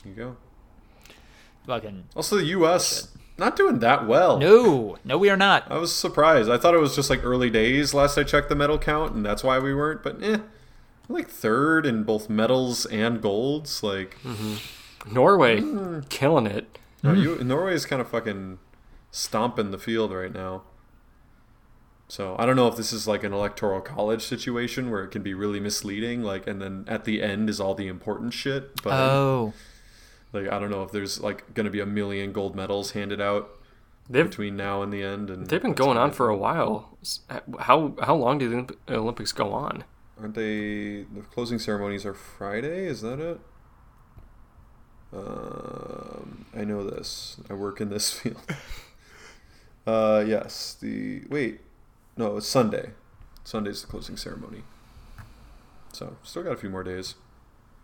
You 0.05 0.13
go. 0.13 0.37
Fucking 1.67 2.05
Also, 2.17 2.37
the 2.37 2.45
U.S. 2.47 3.09
not 3.39 3.57
doing 3.57 3.79
that 3.81 4.07
well. 4.07 4.39
no, 4.39 4.99
no, 5.05 5.17
we 5.19 5.31
are 5.31 5.37
not. 5.37 5.71
I 5.71 5.79
was 5.79 5.95
surprised. 5.95 6.51
I 6.51 6.59
thought 6.59 6.75
it 6.75 6.81
was 6.81 6.95
just 6.97 7.09
like 7.11 7.25
early 7.25 7.51
days 7.51 7.95
last 7.95 8.19
I 8.19 8.25
checked 8.25 8.49
the 8.49 8.57
medal 8.57 8.79
count, 8.79 9.15
and 9.15 9.25
that's 9.25 9.43
why 9.45 9.59
we 9.59 9.73
weren't. 9.75 10.03
But 10.03 10.23
eh, 10.23 10.39
like 11.09 11.29
third 11.29 11.87
in 11.87 12.03
both 12.05 12.29
medals 12.29 12.85
and 12.87 13.21
golds. 13.23 13.83
Like, 13.83 14.17
Norway 15.11 15.61
Mm. 15.61 16.09
killing 16.09 16.47
it. 16.47 16.79
No, 17.03 17.15
hmm. 17.15 17.21
you, 17.21 17.45
Norway 17.45 17.75
is 17.75 17.87
kind 17.87 18.01
of 18.01 18.09
fucking 18.09 18.59
stomping 19.11 19.71
the 19.71 19.79
field 19.79 20.13
right 20.13 20.33
now. 20.33 20.63
So 22.09 22.37
I 22.39 22.45
don't 22.45 22.57
know 22.57 22.69
if 22.69 22.77
this 22.77 22.93
is 22.93 23.09
like 23.09 23.25
an 23.25 23.33
electoral 23.33 23.81
college 23.81 24.23
situation 24.23 24.91
where 24.91 25.03
it 25.03 25.11
can 25.11 25.23
be 25.23 25.33
really 25.33 25.61
misleading. 25.61 26.23
Like, 26.23 26.47
and 26.47 26.61
then 26.61 26.85
at 26.87 27.05
the 27.05 27.23
end 27.23 27.49
is 27.49 27.59
all 27.59 27.75
the 27.75 27.89
important 27.89 28.35
shit. 28.35 28.83
But 28.83 28.93
Oh, 28.93 29.55
like, 30.33 30.49
I 30.49 30.59
don't 30.59 30.71
know 30.71 30.83
if 30.83 30.93
there's 30.93 31.21
like 31.21 31.55
going 31.55 31.65
to 31.65 31.71
be 31.71 31.81
a 31.81 31.87
million 31.87 32.33
gold 32.33 32.55
medals 32.55 32.91
handed 32.91 33.21
out 33.21 33.51
They've 34.09 34.29
between 34.29 34.57
now 34.57 34.83
and 34.83 34.93
the 34.93 35.03
end. 35.03 35.31
And 35.31 35.47
they've 35.47 35.63
been 35.63 35.75
going 35.75 35.97
on 35.97 36.11
for 36.11 36.29
a 36.29 36.37
while. 36.37 36.99
Uh, 37.31 37.41
how 37.61 37.95
how 38.03 38.15
long 38.15 38.39
do 38.39 38.67
the 38.87 38.95
Olympics 38.95 39.33
go 39.33 39.53
on? 39.53 39.85
Aren't 40.21 40.35
they? 40.35 41.05
The 41.05 41.23
closing 41.33 41.59
ceremonies 41.59 42.05
are 42.05 42.15
Friday. 42.15 42.87
Is 42.87 43.01
that 43.03 43.21
it? 43.21 43.41
Um, 45.15 46.47
I 46.57 46.65
know 46.65 46.89
this. 46.89 47.37
I 47.51 47.55
work 47.55 47.81
in 47.81 47.91
this 47.91 48.13
field. 48.19 48.41
uh, 49.87 50.25
yes. 50.27 50.77
The 50.81 51.23
wait, 51.29 51.61
no, 52.17 52.37
it's 52.39 52.47
Sunday. 52.49 52.91
Sunday's 53.45 53.83
the 53.83 53.89
closing 53.89 54.17
ceremony. 54.17 54.63
So 55.93 56.17
still 56.23 56.43
got 56.43 56.53
a 56.53 56.57
few 56.57 56.71
more 56.71 56.83
days, 56.85 57.17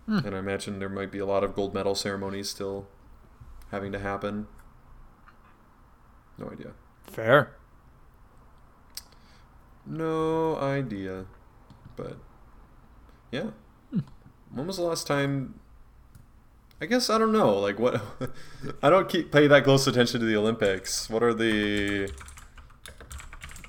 Hmm. 0.07 0.19
and 0.25 0.35
I 0.35 0.39
imagine 0.39 0.79
there 0.79 0.89
might 0.89 1.11
be 1.13 1.19
a 1.19 1.27
lot 1.27 1.45
of 1.45 1.55
gold 1.55 1.75
medal 1.75 1.95
ceremonies 1.95 2.49
still 2.49 2.87
having 3.71 3.93
to 3.93 3.99
happen. 3.99 4.47
No 6.39 6.49
idea. 6.51 6.71
Fair. 7.07 7.53
No 9.85 10.57
idea. 10.57 11.27
But 11.97 12.17
yeah. 13.31 13.51
When 14.53 14.67
was 14.67 14.77
the 14.77 14.83
last 14.85 15.07
time 15.07 15.61
I 16.81 16.87
guess 16.87 17.11
I 17.11 17.19
don't 17.19 17.33
know. 17.33 17.59
Like 17.59 17.79
what 17.79 18.01
I 18.83 18.91
don't 18.91 19.09
keep 19.09 19.33
pay 19.33 19.47
that 19.47 19.65
close 19.65 19.87
attention 19.87 20.21
to 20.21 20.27
the 20.27 20.37
Olympics. 20.37 21.11
What 21.11 21.23
are 21.23 21.35
the 21.35 22.11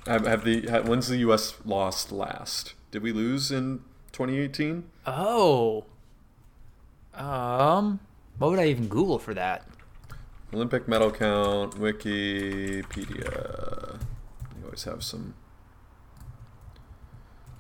have, 0.06 0.26
have 0.26 0.44
the 0.44 0.68
ha 0.68 0.82
when's 0.82 1.08
the 1.08 1.18
US 1.18 1.56
lost 1.66 2.12
last? 2.12 2.74
Did 2.92 3.04
we 3.04 3.12
lose 3.12 3.52
in 3.52 3.80
2018? 4.12 4.84
Oh. 5.06 5.86
Um, 7.14 8.00
what 8.38 8.52
would 8.52 8.60
I 8.60 8.68
even 8.68 8.88
Google 8.88 9.20
for 9.20 9.34
that? 9.34 9.66
Olympic 10.54 10.88
medal 10.88 11.12
count, 11.12 11.76
Wikipedia. 11.76 12.86
You 14.58 14.66
always 14.66 14.84
have 14.86 15.04
some. 15.04 15.36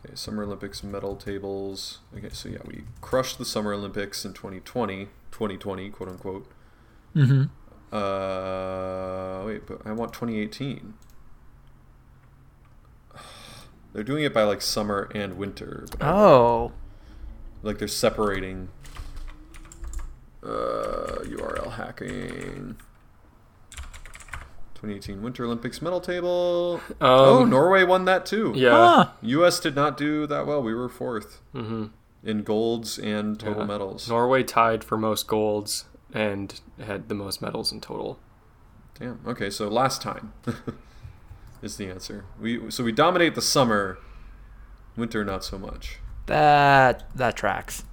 Okay, 0.05 0.15
Summer 0.15 0.43
Olympics 0.43 0.83
medal 0.83 1.15
tables. 1.15 1.99
Okay, 2.15 2.29
so 2.31 2.47
yeah, 2.49 2.59
we 2.65 2.83
crushed 3.01 3.37
the 3.37 3.45
Summer 3.45 3.73
Olympics 3.73 4.23
in 4.25 4.33
2020, 4.33 5.05
2020, 5.31 5.89
quote 5.89 6.09
unquote. 6.09 6.47
Mm-hmm. 7.15 7.43
Uh, 7.95 9.45
wait, 9.45 9.65
but 9.67 9.81
I 9.85 9.91
want 9.91 10.13
2018. 10.13 10.93
They're 13.93 14.03
doing 14.03 14.23
it 14.23 14.33
by 14.33 14.43
like 14.43 14.61
summer 14.61 15.09
and 15.15 15.37
winter. 15.37 15.85
But 15.91 16.01
I 16.03 16.05
want- 16.13 16.19
Oh. 16.19 16.71
like 17.63 17.79
they're 17.79 17.87
separating 17.87 18.69
uh, 20.43 21.23
URL 21.23 21.71
hacking. 21.73 22.77
2018 24.79 25.21
Winter 25.21 25.43
Olympics 25.43 25.81
medal 25.81 25.99
table. 25.99 26.79
oh, 27.01 27.41
Um, 27.41 27.49
Norway 27.49 27.83
won 27.83 28.05
that 28.05 28.25
too. 28.25 28.53
Yeah. 28.55 28.71
Huh. 28.71 29.09
U.S. 29.21 29.59
did 29.59 29.75
not 29.75 29.97
do 29.97 30.25
that 30.27 30.47
well. 30.47 30.63
We 30.63 30.73
were 30.73 30.87
fourth 30.89 31.41
hmm 31.51 31.87
in 32.23 32.43
golds 32.43 32.97
and 32.99 33.39
total 33.39 33.61
Yeah. 33.61 33.65
medals. 33.67 34.09
Norway 34.09 34.43
tied 34.43 34.83
for 34.83 34.97
most 34.97 35.25
golds 35.27 35.85
and 36.13 36.59
had 36.81 37.07
the 37.09 37.15
most 37.15 37.41
medals 37.41 37.71
in 37.71 37.79
total. 37.81 38.19
Damn. 38.99 39.19
Okay, 39.25 39.49
so 39.49 39.67
last 39.69 40.01
time 40.01 40.33
is 41.61 41.77
the 41.77 41.89
answer. 41.89 42.25
We 42.39 42.71
so 42.71 42.83
we 42.83 42.91
dominate 42.93 43.35
the 43.35 43.41
summer, 43.41 43.97
winter 44.97 45.23
not 45.25 45.43
so 45.43 45.57
much. 45.57 45.99
That 46.25 47.03
that 47.15 47.35
tracks. 47.35 47.83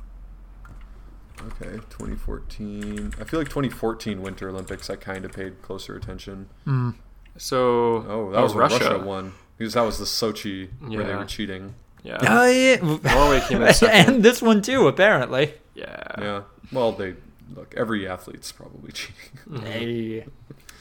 Okay, 1.40 1.76
2014. 1.90 3.14
I 3.20 3.24
feel 3.24 3.38
like 3.40 3.48
2014 3.48 4.22
Winter 4.22 4.48
Olympics. 4.48 4.88
I 4.90 4.96
kind 4.96 5.24
of 5.24 5.32
paid 5.32 5.62
closer 5.62 5.94
attention. 5.96 6.48
Mm. 6.66 6.94
So 7.36 8.04
Oh, 8.08 8.30
that 8.32 8.40
was 8.42 8.54
when 8.54 8.60
Russia. 8.62 8.84
Russia. 8.92 8.98
won 9.04 9.32
because 9.58 9.74
that 9.74 9.82
was 9.82 9.98
the 9.98 10.04
Sochi 10.04 10.68
where 10.80 11.04
they 11.04 11.14
were 11.14 11.24
cheating. 11.24 11.74
Yeah. 12.02 12.18
Oh, 12.22 12.46
yeah. 12.46 12.76
Norway 13.14 13.40
came 13.48 13.62
in 13.62 13.72
second. 13.74 14.14
and 14.14 14.22
this 14.24 14.40
one 14.40 14.62
too, 14.62 14.86
apparently. 14.88 15.54
Yeah. 15.74 16.02
Yeah. 16.18 16.42
Well, 16.72 16.92
they 16.92 17.14
look. 17.54 17.74
Every 17.76 18.08
athlete's 18.08 18.52
probably 18.52 18.92
cheating. 18.92 19.60
Hey. 19.62 20.26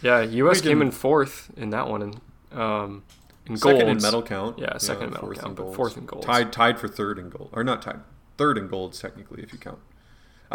Yeah, 0.01 0.21
U.S. 0.21 0.61
Came 0.61 0.81
in 0.81 0.91
fourth 0.91 1.49
in 1.57 1.71
that 1.71 1.87
one, 1.89 2.01
and 2.01 2.21
um, 2.51 3.03
in 3.47 3.57
Second 3.57 3.87
in 3.89 4.01
medal 4.01 4.21
count. 4.21 4.59
Yeah, 4.59 4.77
second 4.77 5.05
in 5.05 5.09
medal 5.11 5.25
fourth 5.27 5.41
count, 5.41 5.55
but 5.55 5.73
fourth 5.75 5.97
in 5.97 6.05
gold. 6.05 6.23
Tied, 6.23 6.51
tied 6.53 6.79
for 6.79 6.87
third 6.87 7.17
in 7.17 7.29
gold, 7.29 7.49
or 7.53 7.63
not 7.63 7.81
tied, 7.81 8.01
third 8.37 8.57
in 8.57 8.67
golds 8.67 8.99
technically 8.99 9.41
if 9.41 9.51
you 9.51 9.57
count. 9.57 9.79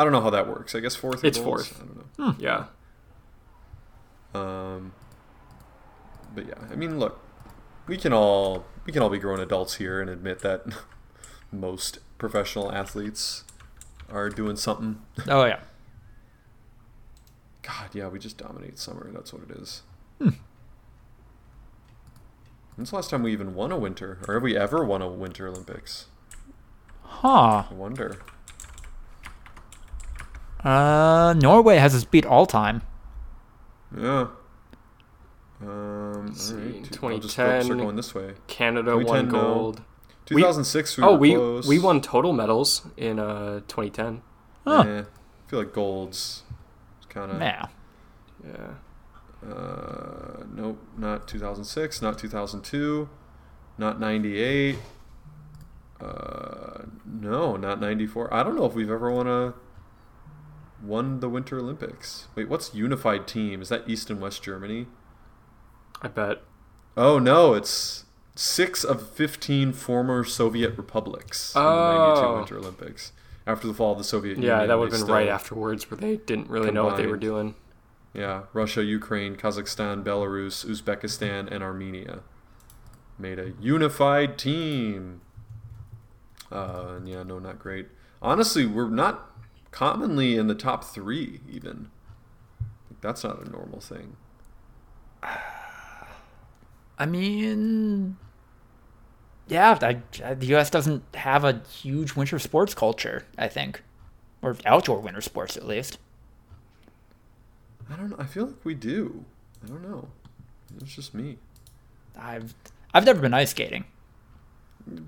I 0.01 0.03
don't 0.05 0.15
know 0.15 0.23
how 0.23 0.31
that 0.31 0.49
works. 0.49 0.75
I 0.75 0.81
guess 0.81 0.97
fourth. 0.97 1.23
It's 1.25 1.37
golds? 1.39 1.69
fourth. 1.69 1.83
I 1.83 1.85
don't 1.85 2.19
know. 2.19 2.35
Yeah. 2.39 2.65
Um, 4.35 4.93
but 6.35 6.47
yeah, 6.47 6.55
I 6.71 6.75
mean, 6.75 6.99
look, 6.99 7.21
we 7.87 7.99
can 7.99 8.15
all 8.15 8.65
we 8.87 8.95
can 8.95 9.03
all 9.03 9.11
be 9.11 9.19
grown 9.19 9.41
adults 9.41 9.75
here 9.75 10.01
and 10.01 10.09
admit 10.09 10.39
that 10.39 10.65
most 11.53 11.99
professional 12.17 12.73
athletes 12.73 13.45
are 14.09 14.31
doing 14.31 14.57
something. 14.57 15.03
Oh 15.29 15.45
yeah. 15.45 15.61
God, 17.63 17.91
yeah, 17.95 18.09
we 18.09 18.19
just 18.19 18.39
dominate 18.39 18.79
summer. 18.79 19.11
That's 19.13 19.35
what 19.35 19.43
it 19.43 19.51
is. 19.51 19.83
Hmm. 20.19 20.31
When's 22.75 22.89
the 22.89 22.97
last 22.97 23.11
time 23.11 23.23
we 23.23 23.33
even 23.33 23.55
won 23.55 23.71
a 23.71 23.77
winter, 23.77 24.19
or 24.27 24.33
have 24.33 24.43
we 24.43 24.57
ever 24.57 24.83
won 24.83 25.03
a 25.03 25.09
Winter 25.09 25.47
Olympics? 25.47 26.07
Huh. 27.03 27.65
I 27.71 27.75
wonder. 27.75 28.23
Uh, 30.65 31.35
Norway 31.39 31.77
has 31.77 31.95
us 31.95 32.05
beat 32.05 32.27
all 32.27 32.47
time. 32.47 32.83
Yeah. 33.97 34.29
Um, 35.63 36.33
see, 36.35 36.55
all 36.55 37.09
right. 37.09 37.15
I'll 37.15 37.19
just 37.19 37.35
start 37.35 37.63
2010, 37.63 37.79
going 37.79 37.97
this 37.97 38.15
way. 38.15 38.35
Canada 38.47 38.93
2010, 38.93 39.07
won 39.07 39.29
no. 39.29 39.55
gold. 39.55 39.83
2006, 40.27 40.97
we, 40.97 41.03
oh, 41.03 41.13
were 41.13 41.19
we 41.19 41.35
close. 41.35 41.69
we 41.69 41.79
won 41.79 42.01
total 42.01 42.33
medals 42.33 42.87
in 42.97 43.19
uh 43.19 43.61
2010. 43.69 44.23
Huh. 44.65 44.85
Yeah. 44.87 45.01
I 45.01 45.51
feel 45.51 45.59
like 45.59 45.73
golds 45.73 46.45
kind 47.09 47.33
of. 47.33 47.41
Yeah. 47.41 47.67
Yeah. 48.45 49.49
Uh, 49.49 50.45
nope, 50.55 50.79
not 50.97 51.27
2006, 51.27 52.03
not 52.03 52.19
2002, 52.19 53.09
not 53.79 53.99
98. 53.99 54.77
Uh, 56.01 56.83
no, 57.05 57.57
not 57.57 57.81
94. 57.81 58.33
I 58.33 58.43
don't 58.43 58.57
know 58.57 58.67
if 58.67 58.75
we've 58.75 58.91
ever 58.91 59.11
won 59.11 59.27
a 59.27 59.55
won 60.83 61.21
the 61.21 61.29
Winter 61.29 61.59
Olympics. 61.59 62.27
Wait, 62.35 62.49
what's 62.49 62.75
unified 62.75 63.27
team? 63.27 63.63
Is 63.63 63.69
that 63.69 63.89
East 63.89 64.11
and 64.11 64.21
West 64.21 64.43
Germany? 64.43 64.87
I 66.03 66.09
bet. 66.09 66.43
Oh 66.97 67.19
no, 67.19 67.55
it's 67.55 68.05
six 68.35 68.85
of 68.85 69.09
15 69.11 69.73
former 69.73 70.25
Soviet 70.25 70.77
republics 70.77 71.55
in 71.55 71.63
the 71.63 71.69
92 71.69 72.27
Oh. 72.27 72.37
Winter 72.37 72.59
Olympics 72.59 73.13
after 73.47 73.67
the 73.67 73.75
fall 73.75 73.93
of 73.93 73.99
the 73.99 74.05
Soviet 74.05 74.37
Union. 74.37 74.49
Yeah, 74.61 74.67
that 74.67 74.79
would 74.79 74.93
have 74.93 75.01
been 75.07 75.13
right 75.13 75.29
afterwards, 75.29 75.91
where 75.91 75.99
they 75.99 76.17
didn't 76.17 76.49
really 76.49 76.71
know 76.71 76.85
what 76.85 76.97
they 76.97 77.07
were 77.07 77.17
doing. 77.17 77.55
Yeah, 78.13 78.43
Russia, 78.53 78.83
Ukraine, 78.83 79.37
Kazakhstan, 79.37 80.03
Belarus, 80.03 80.65
Uzbekistan, 80.65 81.51
and 81.51 81.63
Armenia 81.63 82.21
made 83.19 83.39
a 83.39 83.53
unified 83.61 84.37
team. 84.39 85.21
Uh, 86.51 86.99
yeah, 87.05 87.23
no, 87.23 87.39
not 87.39 87.59
great. 87.59 87.89
Honestly, 88.21 88.67
we're 88.67 88.89
not 88.89 89.30
commonly 89.71 90.37
in 90.37 90.47
the 90.47 90.55
top 90.55 90.85
three, 90.85 91.41
even. 91.51 91.91
That's 93.01 93.25
not 93.25 93.45
a 93.45 93.51
normal 93.51 93.81
thing. 93.81 94.17
I 96.99 97.07
mean, 97.07 98.19
yeah, 99.49 99.79
I, 99.81 100.35
the 100.35 100.47
U.S. 100.49 100.71
doesn't 100.71 101.03
have 101.15 101.45
a 101.45 101.63
huge 101.69 102.15
winter 102.15 102.39
sports 102.39 102.75
culture. 102.75 103.25
I 103.39 103.49
think, 103.49 103.83
or 104.43 104.57
outdoor 104.67 105.01
winter 105.01 105.23
sports 105.23 105.57
at 105.57 105.67
least. 105.67 105.99
I 107.91 107.97
don't 107.97 108.11
know. 108.11 108.17
I 108.19 108.25
feel 108.25 108.47
like 108.47 108.65
we 108.65 108.75
do. 108.75 109.25
I 109.65 109.69
don't 109.69 109.83
know. 109.83 110.09
It's 110.81 110.95
just 110.95 111.15
me. 111.15 111.39
I've 112.19 112.55
I've 112.93 113.07
never 113.07 113.21
been 113.21 113.35
ice 113.35 113.51
skating. 113.51 113.85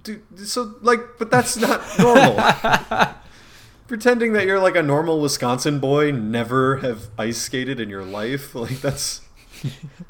Dude, 0.02 0.22
so, 0.36 0.74
like, 0.82 1.00
but 1.18 1.30
that's 1.30 1.56
not 1.56 1.82
normal. 1.98 2.36
Pretending 3.92 4.32
that 4.32 4.46
you're 4.46 4.58
like 4.58 4.74
a 4.74 4.82
normal 4.82 5.20
Wisconsin 5.20 5.78
boy, 5.78 6.12
never 6.12 6.78
have 6.78 7.10
ice 7.18 7.36
skated 7.36 7.78
in 7.78 7.90
your 7.90 8.02
life, 8.02 8.54
like, 8.54 8.80
that's. 8.80 9.20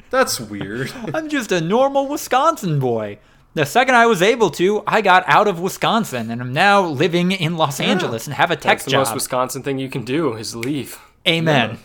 That's 0.09 0.39
weird. 0.39 0.93
I'm 1.13 1.27
just 1.27 1.51
a 1.51 1.59
normal 1.59 2.07
Wisconsin 2.07 2.79
boy. 2.79 3.19
The 3.55 3.65
second 3.65 3.95
I 3.95 4.05
was 4.05 4.21
able 4.21 4.51
to, 4.51 4.83
I 4.87 5.01
got 5.01 5.25
out 5.27 5.49
of 5.49 5.59
Wisconsin 5.59 6.31
and 6.31 6.39
I'm 6.39 6.53
now 6.53 6.85
living 6.85 7.33
in 7.33 7.57
Los 7.57 7.81
Angeles 7.81 8.25
and 8.25 8.33
have 8.35 8.51
a 8.51 8.55
tech 8.55 8.77
That's 8.77 8.85
the 8.85 8.97
most. 8.97 9.13
Wisconsin 9.13 9.63
thing 9.63 9.79
you 9.79 9.89
can 9.89 10.05
do 10.05 10.31
is 10.31 10.55
leave. 10.55 10.97
Amen. 11.27 11.79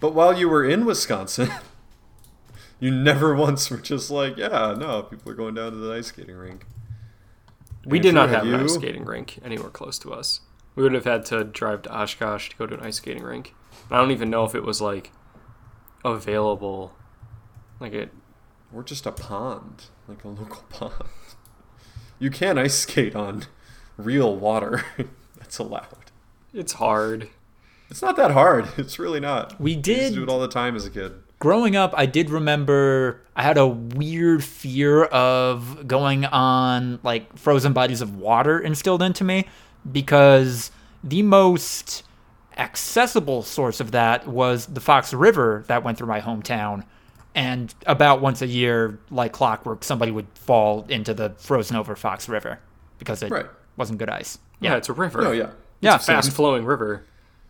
But 0.00 0.14
while 0.14 0.34
you 0.34 0.48
were 0.48 0.64
in 0.64 0.86
Wisconsin, 0.86 1.50
you 2.80 2.90
never 2.90 3.34
once 3.34 3.70
were 3.70 3.76
just 3.76 4.10
like, 4.10 4.38
yeah, 4.38 4.74
no, 4.78 5.02
people 5.02 5.30
are 5.32 5.34
going 5.34 5.56
down 5.56 5.72
to 5.72 5.76
the 5.76 5.92
ice 5.92 6.06
skating 6.06 6.36
rink. 6.36 6.64
We 7.84 7.98
did 7.98 8.14
not 8.14 8.30
have 8.30 8.46
have 8.46 8.54
an 8.54 8.64
ice 8.64 8.72
skating 8.72 9.04
rink 9.04 9.38
anywhere 9.44 9.68
close 9.68 9.98
to 9.98 10.14
us. 10.14 10.40
We 10.78 10.84
would 10.84 10.94
have 10.94 11.06
had 11.06 11.24
to 11.26 11.42
drive 11.42 11.82
to 11.82 11.92
Oshkosh 11.92 12.50
to 12.50 12.56
go 12.56 12.64
to 12.64 12.74
an 12.74 12.80
ice 12.86 12.98
skating 12.98 13.24
rink. 13.24 13.52
I 13.90 13.96
don't 13.96 14.12
even 14.12 14.30
know 14.30 14.44
if 14.44 14.54
it 14.54 14.62
was 14.62 14.80
like 14.80 15.10
available 16.04 16.94
Like 17.80 17.92
it. 17.92 18.12
Or 18.72 18.84
just 18.84 19.04
a 19.04 19.10
pond, 19.10 19.86
like 20.06 20.22
a 20.22 20.28
local 20.28 20.62
pond. 20.70 20.92
You 22.20 22.30
can 22.30 22.58
ice 22.58 22.74
skate 22.74 23.16
on 23.16 23.46
real 23.96 24.36
water. 24.36 24.84
That's 25.38 25.58
allowed. 25.58 26.12
It's 26.54 26.74
hard. 26.74 27.28
It's 27.90 28.00
not 28.02 28.14
that 28.16 28.30
hard. 28.30 28.68
It's 28.76 29.00
really 29.00 29.18
not. 29.18 29.60
We 29.60 29.72
I 29.72 29.74
used 29.74 29.82
did- 29.84 30.08
to 30.10 30.14
do 30.16 30.22
it 30.22 30.28
all 30.28 30.38
the 30.38 30.46
time 30.46 30.76
as 30.76 30.86
a 30.86 30.90
kid. 30.90 31.12
growing 31.40 31.74
up, 31.74 31.92
I 31.96 32.06
did 32.06 32.30
remember 32.30 33.22
I 33.34 33.42
had 33.42 33.58
a 33.58 33.66
weird 33.66 34.44
fear 34.44 35.04
of 35.06 35.88
going 35.88 36.24
on 36.26 37.00
like 37.02 37.36
frozen 37.36 37.72
bodies 37.72 38.00
of 38.00 38.14
water 38.16 38.60
instilled 38.60 39.02
into 39.02 39.24
me 39.24 39.46
because 39.90 40.70
the 41.02 41.22
most 41.22 42.02
accessible 42.56 43.42
source 43.42 43.80
of 43.80 43.92
that 43.92 44.26
was 44.26 44.66
the 44.66 44.80
Fox 44.80 45.12
River 45.14 45.64
that 45.68 45.84
went 45.84 45.98
through 45.98 46.08
my 46.08 46.20
hometown. 46.20 46.84
And 47.34 47.72
about 47.86 48.20
once 48.20 48.42
a 48.42 48.46
year, 48.46 48.98
like 49.10 49.32
clockwork, 49.32 49.84
somebody 49.84 50.10
would 50.10 50.26
fall 50.34 50.84
into 50.88 51.14
the 51.14 51.30
frozen 51.38 51.76
over 51.76 51.94
Fox 51.94 52.28
River 52.28 52.58
because 52.98 53.22
it 53.22 53.30
Right. 53.30 53.46
wasn't 53.76 53.98
good 53.98 54.10
ice. 54.10 54.38
Yeah, 54.60 54.74
it's 54.76 54.88
a 54.88 54.92
river. 54.92 55.22
No, 55.22 55.30
yeah. 55.30 55.50
Yeah, 55.80 55.94
It's 55.96 56.04
a 56.08 56.12
fast 56.12 56.32
flowing 56.32 56.64
river. 56.64 57.04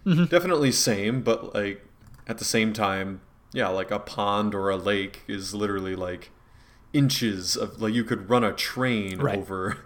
Mm-hmm. 0.04 0.24
Definitely 0.24 0.72
same, 0.72 1.22
but 1.22 1.54
like 1.54 1.82
at 2.26 2.36
the 2.36 2.44
same 2.44 2.74
time, 2.74 3.22
yeah, 3.54 3.68
like 3.68 3.90
a 3.90 3.98
pond 3.98 4.54
or 4.54 4.68
a 4.68 4.76
lake 4.76 5.22
is 5.26 5.54
literally 5.54 5.96
like 5.96 6.30
inches 6.92 7.56
of 7.56 7.80
like 7.80 7.94
you 7.94 8.04
could 8.04 8.28
run 8.28 8.44
a 8.44 8.52
train 8.52 9.18
Right. 9.20 9.38
over 9.38 9.78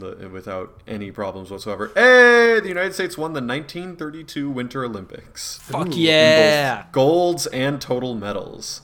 the, 0.00 0.28
without 0.28 0.80
any 0.86 1.10
problems 1.10 1.50
whatsoever. 1.50 1.92
Hey, 1.94 2.60
the 2.60 2.68
United 2.68 2.94
States 2.94 3.16
won 3.16 3.32
the 3.32 3.40
1932 3.40 4.50
Winter 4.50 4.84
Olympics. 4.84 5.58
Fuck 5.58 5.86
both 5.86 5.94
yeah. 5.96 6.86
golds 6.92 7.46
and 7.48 7.80
total 7.80 8.14
medals. 8.14 8.82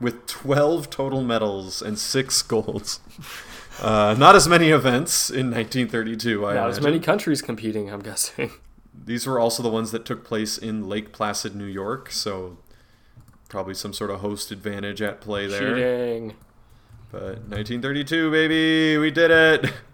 With 0.00 0.26
12 0.26 0.90
total 0.90 1.22
medals 1.22 1.80
and 1.80 1.98
6 1.98 2.42
golds. 2.42 3.00
Uh, 3.80 4.14
not 4.18 4.36
as 4.36 4.46
many 4.46 4.68
events 4.68 5.30
in 5.30 5.50
1932, 5.50 6.46
I 6.46 6.54
Not 6.54 6.70
as 6.70 6.80
many 6.80 7.00
countries 7.00 7.40
competing, 7.40 7.90
I'm 7.90 8.00
guessing. 8.00 8.50
These 8.94 9.26
were 9.26 9.40
also 9.40 9.62
the 9.62 9.70
ones 9.70 9.90
that 9.92 10.04
took 10.04 10.24
place 10.24 10.58
in 10.58 10.88
Lake 10.88 11.12
Placid, 11.12 11.56
New 11.56 11.64
York, 11.64 12.10
so 12.10 12.58
probably 13.48 13.74
some 13.74 13.92
sort 13.92 14.10
of 14.10 14.20
host 14.20 14.50
advantage 14.50 15.00
at 15.02 15.20
play 15.20 15.46
there. 15.46 15.74
Cheating. 15.74 16.36
But 17.10 17.40
1932, 17.48 18.30
baby, 18.30 18.98
we 18.98 19.10
did 19.10 19.30
it. 19.30 19.72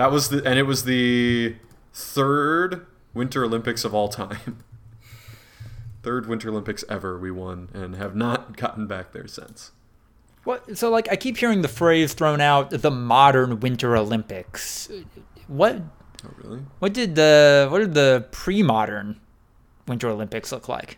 That 0.00 0.10
was 0.10 0.30
the 0.30 0.42
and 0.46 0.58
it 0.58 0.62
was 0.62 0.84
the 0.84 1.56
third 1.92 2.86
Winter 3.12 3.44
Olympics 3.44 3.84
of 3.84 3.92
all 3.92 4.08
time. 4.08 4.64
Third 6.02 6.26
Winter 6.26 6.48
Olympics 6.48 6.82
ever 6.88 7.18
we 7.18 7.30
won 7.30 7.68
and 7.74 7.96
have 7.96 8.16
not 8.16 8.56
gotten 8.56 8.86
back 8.86 9.12
there 9.12 9.26
since. 9.26 9.72
What? 10.44 10.78
So 10.78 10.88
like 10.88 11.12
I 11.12 11.16
keep 11.16 11.36
hearing 11.36 11.60
the 11.60 11.68
phrase 11.68 12.14
thrown 12.14 12.40
out, 12.40 12.70
the 12.70 12.90
modern 12.90 13.60
Winter 13.60 13.94
Olympics. 13.94 14.88
What? 15.48 15.82
Oh, 16.24 16.30
really? 16.42 16.60
What 16.78 16.94
did 16.94 17.14
the 17.14 17.68
what 17.70 17.80
did 17.80 17.92
the 17.92 18.26
pre-modern 18.30 19.20
Winter 19.86 20.08
Olympics 20.08 20.50
look 20.50 20.66
like? 20.66 20.96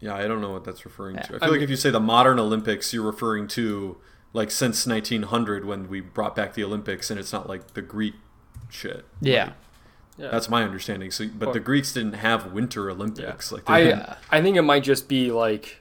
Yeah, 0.00 0.16
I 0.16 0.26
don't 0.26 0.40
know 0.40 0.50
what 0.50 0.64
that's 0.64 0.84
referring 0.84 1.14
to. 1.18 1.22
I 1.22 1.26
feel 1.26 1.38
I 1.42 1.46
like 1.46 1.60
if 1.60 1.70
you 1.70 1.76
say 1.76 1.90
the 1.90 2.00
modern 2.00 2.40
Olympics, 2.40 2.92
you're 2.92 3.04
referring 3.04 3.46
to 3.48 3.98
like 4.34 4.50
since 4.50 4.86
1900 4.86 5.64
when 5.64 5.88
we 5.88 6.02
brought 6.02 6.36
back 6.36 6.52
the 6.52 6.62
Olympics, 6.64 7.10
and 7.10 7.18
it's 7.18 7.32
not 7.32 7.48
like 7.48 7.72
the 7.72 7.80
Greek 7.82 8.14
shit. 8.68 9.06
Yeah. 9.22 9.52
Yeah. 10.18 10.28
That's 10.30 10.48
my 10.50 10.62
understanding. 10.62 11.10
So, 11.10 11.26
but 11.26 11.52
the 11.54 11.60
Greeks 11.60 11.92
didn't 11.94 12.12
have 12.14 12.52
Winter 12.52 12.90
Olympics. 12.90 13.50
Like 13.50 13.64
they 13.64 13.72
I 13.72 13.82
didn't- 13.84 14.08
I 14.30 14.42
think 14.42 14.56
it 14.58 14.62
might 14.62 14.82
just 14.84 15.08
be 15.08 15.32
like 15.32 15.80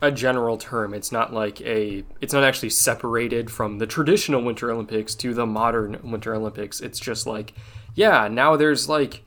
a 0.00 0.10
general 0.10 0.56
term. 0.58 0.94
It's 0.94 1.10
not 1.12 1.32
like 1.34 1.60
a 1.62 2.04
it's 2.20 2.32
not 2.32 2.44
actually 2.44 2.70
separated 2.70 3.50
from 3.50 3.78
the 3.78 3.86
traditional 3.86 4.42
Winter 4.42 4.70
Olympics 4.70 5.14
to 5.16 5.34
the 5.34 5.44
modern 5.46 5.98
Winter 6.02 6.34
Olympics. 6.34 6.80
It's 6.80 6.98
just 7.00 7.26
like 7.26 7.52
yeah, 7.94 8.28
now 8.28 8.56
there's 8.56 8.88
like 8.88 9.22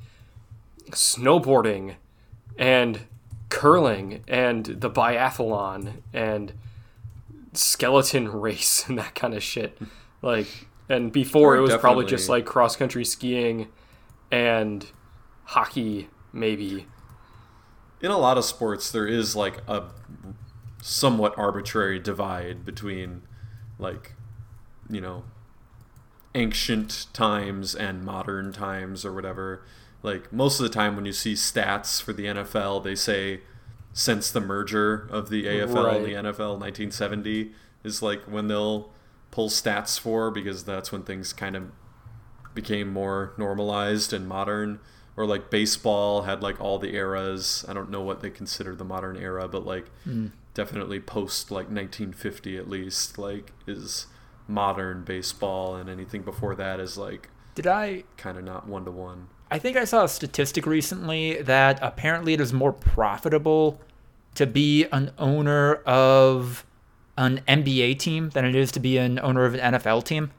snowboarding 0.92 1.96
and 2.58 3.02
curling 3.50 4.24
and 4.28 4.66
the 4.66 4.90
biathlon 4.90 6.02
and 6.13 6.54
skeleton 7.58 8.32
race 8.41 8.88
and 8.88 8.98
that 8.98 9.15
kind 9.15 9.34
of 9.34 9.43
shit. 9.43 9.78
Like 10.22 10.67
and 10.89 11.12
before 11.12 11.56
it 11.56 11.62
was 11.62 11.76
probably 11.78 12.06
just 12.06 12.30
like 12.30 12.46
cross 12.46 12.76
country 12.76 13.04
skiing 13.04 13.67
and 14.32 14.89
hockey 15.46 16.10
maybe. 16.34 16.88
in 18.02 18.12
a 18.12 18.17
lot 18.17 18.38
of 18.38 18.46
sports 18.46 18.91
there 18.91 19.08
is 19.08 19.36
like 19.36 19.58
a 19.67 19.84
somewhat 20.82 21.34
arbitrary 21.38 22.00
divide 22.00 22.65
between 22.65 23.22
like 23.80 24.13
you 24.89 25.02
know 25.02 25.24
ancient 26.36 27.08
times 27.13 27.74
and 27.74 28.04
modern 28.04 28.54
times 28.54 29.04
or 29.04 29.12
whatever 29.12 29.63
like 30.04 30.32
most 30.32 30.60
of 30.60 30.63
the 30.63 30.70
time 30.70 30.96
when 30.96 31.06
you 31.06 31.12
see 31.12 31.34
stats 31.34 32.02
for 32.02 32.13
the 32.13 32.26
NFL 32.26 32.84
they 32.84 32.96
say 32.96 33.41
since 33.98 34.30
the 34.30 34.40
merger 34.40 35.08
of 35.10 35.30
the 35.30 35.46
AFL 35.46 35.96
and 35.96 36.06
the 36.06 36.14
Right. 36.14 36.26
NFL 36.26 36.60
1970 36.60 37.52
is 37.84 38.04
like 38.04 38.22
when 38.26 38.48
they'll 38.48 38.92
pull 39.32 39.50
stats 39.50 40.00
for 40.00 40.30
because 40.30 40.64
that's 40.66 40.92
when 40.92 41.02
things 41.02 41.34
kind 41.34 41.56
of 41.56 41.72
became 42.54 42.94
more 42.94 43.34
normalized 43.38 44.14
and 44.14 44.28
modern. 44.28 44.80
Or 45.16 45.26
like 45.26 45.50
baseball 45.50 46.22
had 46.22 46.44
like 46.44 46.62
all 46.62 46.78
the 46.78 46.94
eras. 46.94 47.66
I 47.68 47.74
don't 47.74 47.90
know 47.90 48.04
what 48.04 48.22
they 48.22 48.30
consider 48.30 48.76
the 48.76 48.86
modern 48.86 49.18
era 49.18 49.48
but 49.48 49.66
like 49.66 49.90
hmm. 50.04 50.28
definitely 50.54 51.00
post 51.00 51.50
like 51.50 51.66
1950 51.66 52.56
at 52.56 52.70
least 52.70 53.18
like 53.18 53.52
is 53.66 54.06
modern 54.48 55.06
baseball 55.06 55.76
and 55.76 55.90
anything 55.90 56.22
before 56.22 56.54
that 56.54 56.80
is 56.80 57.00
like 57.00 57.30
Did 57.56 57.66
I 57.66 58.04
kind 58.16 58.38
of 58.38 58.44
not 58.44 58.68
one 58.68 58.86
to 58.86 58.92
one. 58.92 59.30
I 59.50 59.58
think 59.58 59.76
I 59.76 59.86
saw 59.86 60.04
a 60.04 60.10
statistic 60.10 60.68
recently 60.68 61.42
that 61.42 61.80
apparently 61.82 62.34
it 62.34 62.42
is 62.42 62.54
more 62.54 62.74
profitable 62.74 63.82
to 64.38 64.47
be 64.47 64.86
an 64.91 65.12
owner 65.17 65.76
of 65.86 66.65
an 67.17 67.41
NBA 67.47 68.00
team 68.00 68.30
than 68.30 68.45
it 68.45 68.56
is 68.56 68.71
to 68.73 68.80
be 68.80 68.97
an 68.97 69.19
owner 69.19 69.45
of 69.45 69.54
an 69.56 69.73
NFL 69.73 70.04
team. 70.06 70.32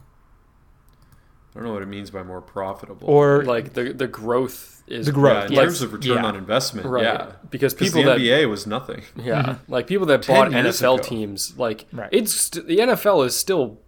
i 1.52 1.58
don't 1.58 1.64
know 1.66 1.72
what 1.72 1.82
it 1.82 1.88
means 1.88 2.10
by 2.10 2.22
more 2.22 2.40
profitable 2.40 3.08
Or 3.08 3.44
Like 3.44 3.72
the 3.74 3.92
the 3.92 4.06
growth 4.06 4.82
is 4.86 5.06
The 5.06 5.12
yeah, 5.12 5.14
growth, 5.20 5.46
in 5.46 5.52
yes. 5.52 5.62
terms 5.64 5.82
of 5.82 5.92
return 5.92 6.16
Yeah. 6.18 6.24
on 6.26 6.36
investment 6.36 6.86
right 6.86 7.02
yeah 7.04 7.32
because 7.50 7.74
because 7.74 7.92
people 7.92 8.02
the 8.04 8.18
that 8.18 8.18
nba 8.20 8.48
was 8.48 8.66
nothing 8.66 9.02
Yeah, 9.16 9.42
mm-hmm. 9.42 9.72
like 9.72 9.86
people 9.86 10.06
that 10.06 10.26
bought 10.26 10.48
NFL 10.50 10.94
ago. 10.98 11.02
teams, 11.02 11.58
like 11.58 11.86
Right. 11.92 12.08
it's 12.12 12.50
the 12.50 12.62
NFL 12.78 13.26
is 13.26 13.36
still, 13.38 13.78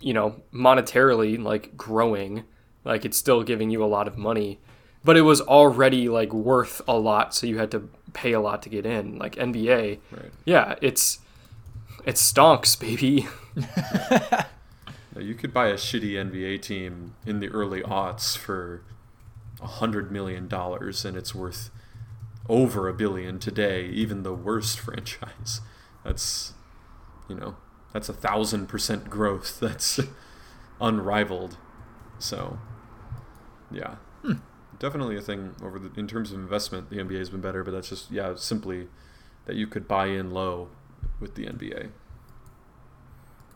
you 0.00 0.14
know, 0.14 0.40
monetarily 0.52 1.42
like 1.42 1.76
growing, 1.76 2.44
like 2.84 3.04
it's 3.04 3.16
still 3.18 3.42
giving 3.42 3.70
you 3.70 3.82
a 3.82 3.90
lot 3.96 4.06
of 4.06 4.16
money, 4.16 4.60
but 5.06 5.16
it 5.16 5.22
was 5.22 5.40
already 5.40 6.08
like 6.10 6.34
worth 6.34 6.82
a 6.86 6.98
lot, 6.98 7.34
so 7.34 7.46
you 7.46 7.58
had 7.58 7.70
to 7.70 7.88
pay 8.12 8.32
a 8.32 8.40
lot 8.40 8.62
to 8.62 8.68
get 8.68 8.84
in. 8.84 9.18
Like 9.18 9.36
NBA, 9.36 9.98
right. 10.10 10.32
yeah, 10.44 10.74
it's 10.82 11.20
it 12.04 12.16
stonks, 12.16 12.78
baby. 12.78 13.26
Now, 15.16 15.22
you 15.22 15.34
could 15.34 15.54
buy 15.54 15.68
a 15.68 15.74
shitty 15.74 16.12
nba 16.12 16.60
team 16.60 17.14
in 17.24 17.40
the 17.40 17.48
early 17.48 17.80
aughts 17.80 18.36
for 18.36 18.82
a 19.62 19.66
hundred 19.66 20.12
million 20.12 20.46
dollars 20.46 21.06
and 21.06 21.16
it's 21.16 21.34
worth 21.34 21.70
over 22.50 22.86
a 22.86 22.92
billion 22.92 23.38
today 23.38 23.86
even 23.86 24.22
the 24.22 24.34
worst 24.34 24.78
franchise. 24.80 25.62
That's 26.04 26.52
you 27.30 27.34
know 27.34 27.56
that's 27.94 28.10
a 28.10 28.12
thousand 28.12 28.66
percent 28.66 29.08
growth. 29.08 29.58
That's 29.60 29.98
unrivaled. 30.82 31.56
So 32.18 32.58
yeah 33.70 33.94
hmm. 34.20 34.34
Definitely 34.78 35.16
a 35.16 35.20
thing 35.20 35.54
over 35.62 35.78
the 35.78 35.90
in 35.98 36.06
terms 36.06 36.32
of 36.32 36.38
investment 36.38 36.90
the 36.90 36.96
nba 36.96 37.18
has 37.18 37.30
been 37.30 37.40
better 37.40 37.62
but 37.64 37.70
that's 37.70 37.88
just 37.88 38.10
yeah 38.10 38.34
simply 38.36 38.88
that 39.46 39.56
you 39.56 39.66
could 39.66 39.86
buy 39.88 40.06
in 40.06 40.30
low 40.30 40.68
with 41.20 41.34
the 41.34 41.46
nba 41.46 41.90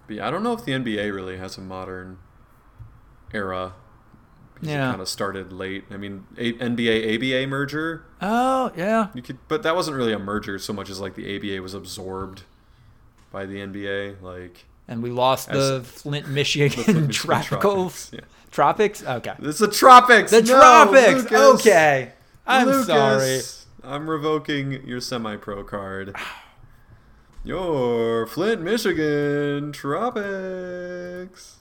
but 0.06 0.16
yeah 0.16 0.26
i 0.26 0.30
don't 0.30 0.42
know 0.42 0.52
if 0.52 0.64
the 0.64 0.72
nba 0.72 1.12
really 1.14 1.36
has 1.36 1.56
a 1.58 1.60
modern 1.60 2.18
era 3.32 3.74
Yeah. 4.62 4.88
it 4.88 4.90
kind 4.92 5.02
of 5.02 5.08
started 5.08 5.52
late 5.52 5.84
i 5.90 5.96
mean 5.96 6.24
a- 6.36 6.52
nba 6.54 7.14
aba 7.14 7.46
merger 7.46 8.04
Oh, 8.22 8.70
yeah. 8.76 9.08
you 9.14 9.22
could, 9.22 9.38
but 9.48 9.62
that 9.62 9.74
wasn't 9.74 9.96
really 9.96 10.12
a 10.12 10.18
merger 10.18 10.58
so 10.58 10.72
much 10.74 10.90
as 10.90 11.00
like 11.00 11.14
the 11.14 11.34
ABA 11.36 11.62
was 11.62 11.72
absorbed 11.72 12.42
by 13.32 13.46
the 13.46 13.54
NBA. 13.56 14.20
Like 14.20 14.66
And 14.86 15.02
we 15.02 15.08
lost 15.08 15.48
the 15.50 15.80
Flint, 15.82 16.28
Michigan, 16.28 16.68
the 16.84 16.92
Michigan 16.92 17.08
tropical 17.08 17.74
Tropics. 17.88 18.10
Yeah. 18.12 18.20
Tropics. 18.50 19.02
Okay. 19.04 19.34
It's 19.40 19.58
the 19.58 19.68
tropics. 19.68 20.30
The 20.30 20.42
No, 20.42 20.46
tropics. 20.58 21.22
Lucas. 21.30 21.60
Okay. 21.60 22.12
I'm 22.46 22.66
Lucas, 22.66 22.86
sorry. 22.86 23.40
I'm 23.82 24.08
revoking 24.10 24.86
your 24.86 25.00
semi-pro 25.00 25.64
card. 25.64 26.14
Your 27.44 28.26
Flint, 28.26 28.60
Michigan 28.60 29.72
tropics. 29.72 31.56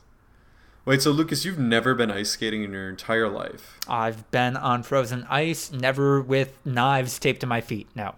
Wait, 0.85 1.01
so 1.01 1.11
Lucas, 1.11 1.45
you've 1.45 1.59
never 1.59 1.93
been 1.93 2.09
ice 2.11 2.31
skating 2.31 2.63
in 2.63 2.71
your 2.73 2.89
entire 2.89 3.29
life? 3.29 3.77
I've 3.87 4.29
been 4.31 4.57
on 4.57 4.83
frozen 4.83 5.25
ice, 5.29 5.71
never 5.71 6.19
with 6.19 6.57
knives 6.65 7.19
taped 7.19 7.41
to 7.41 7.47
my 7.47 7.61
feet. 7.61 7.87
No. 7.95 8.15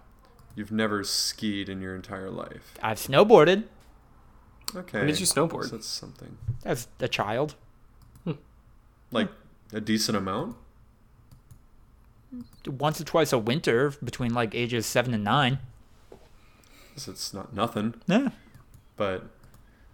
You've 0.56 0.72
never 0.72 1.04
skied 1.04 1.68
in 1.68 1.80
your 1.80 1.94
entire 1.94 2.30
life. 2.30 2.74
I've 2.82 2.98
snowboarded 2.98 3.64
Okay. 4.74 4.98
When 4.98 5.06
did 5.06 5.20
you 5.20 5.26
snowboard? 5.26 5.64
So 5.64 5.76
That's 5.76 5.86
something. 5.86 6.38
as 6.64 6.88
a 6.98 7.08
child. 7.08 7.56
Like 9.12 9.28
hmm. 9.70 9.76
a 9.76 9.80
decent 9.80 10.16
amount? 10.16 10.56
Once 12.66 13.00
or 13.00 13.04
twice 13.04 13.32
a 13.32 13.38
winter 13.38 13.92
between 14.02 14.32
like 14.34 14.54
ages 14.54 14.86
seven 14.86 15.14
and 15.14 15.22
nine. 15.22 15.58
So 16.96 17.12
it's 17.12 17.32
not 17.32 17.54
nothing. 17.54 17.94
Yeah. 18.06 18.30
But 18.96 19.24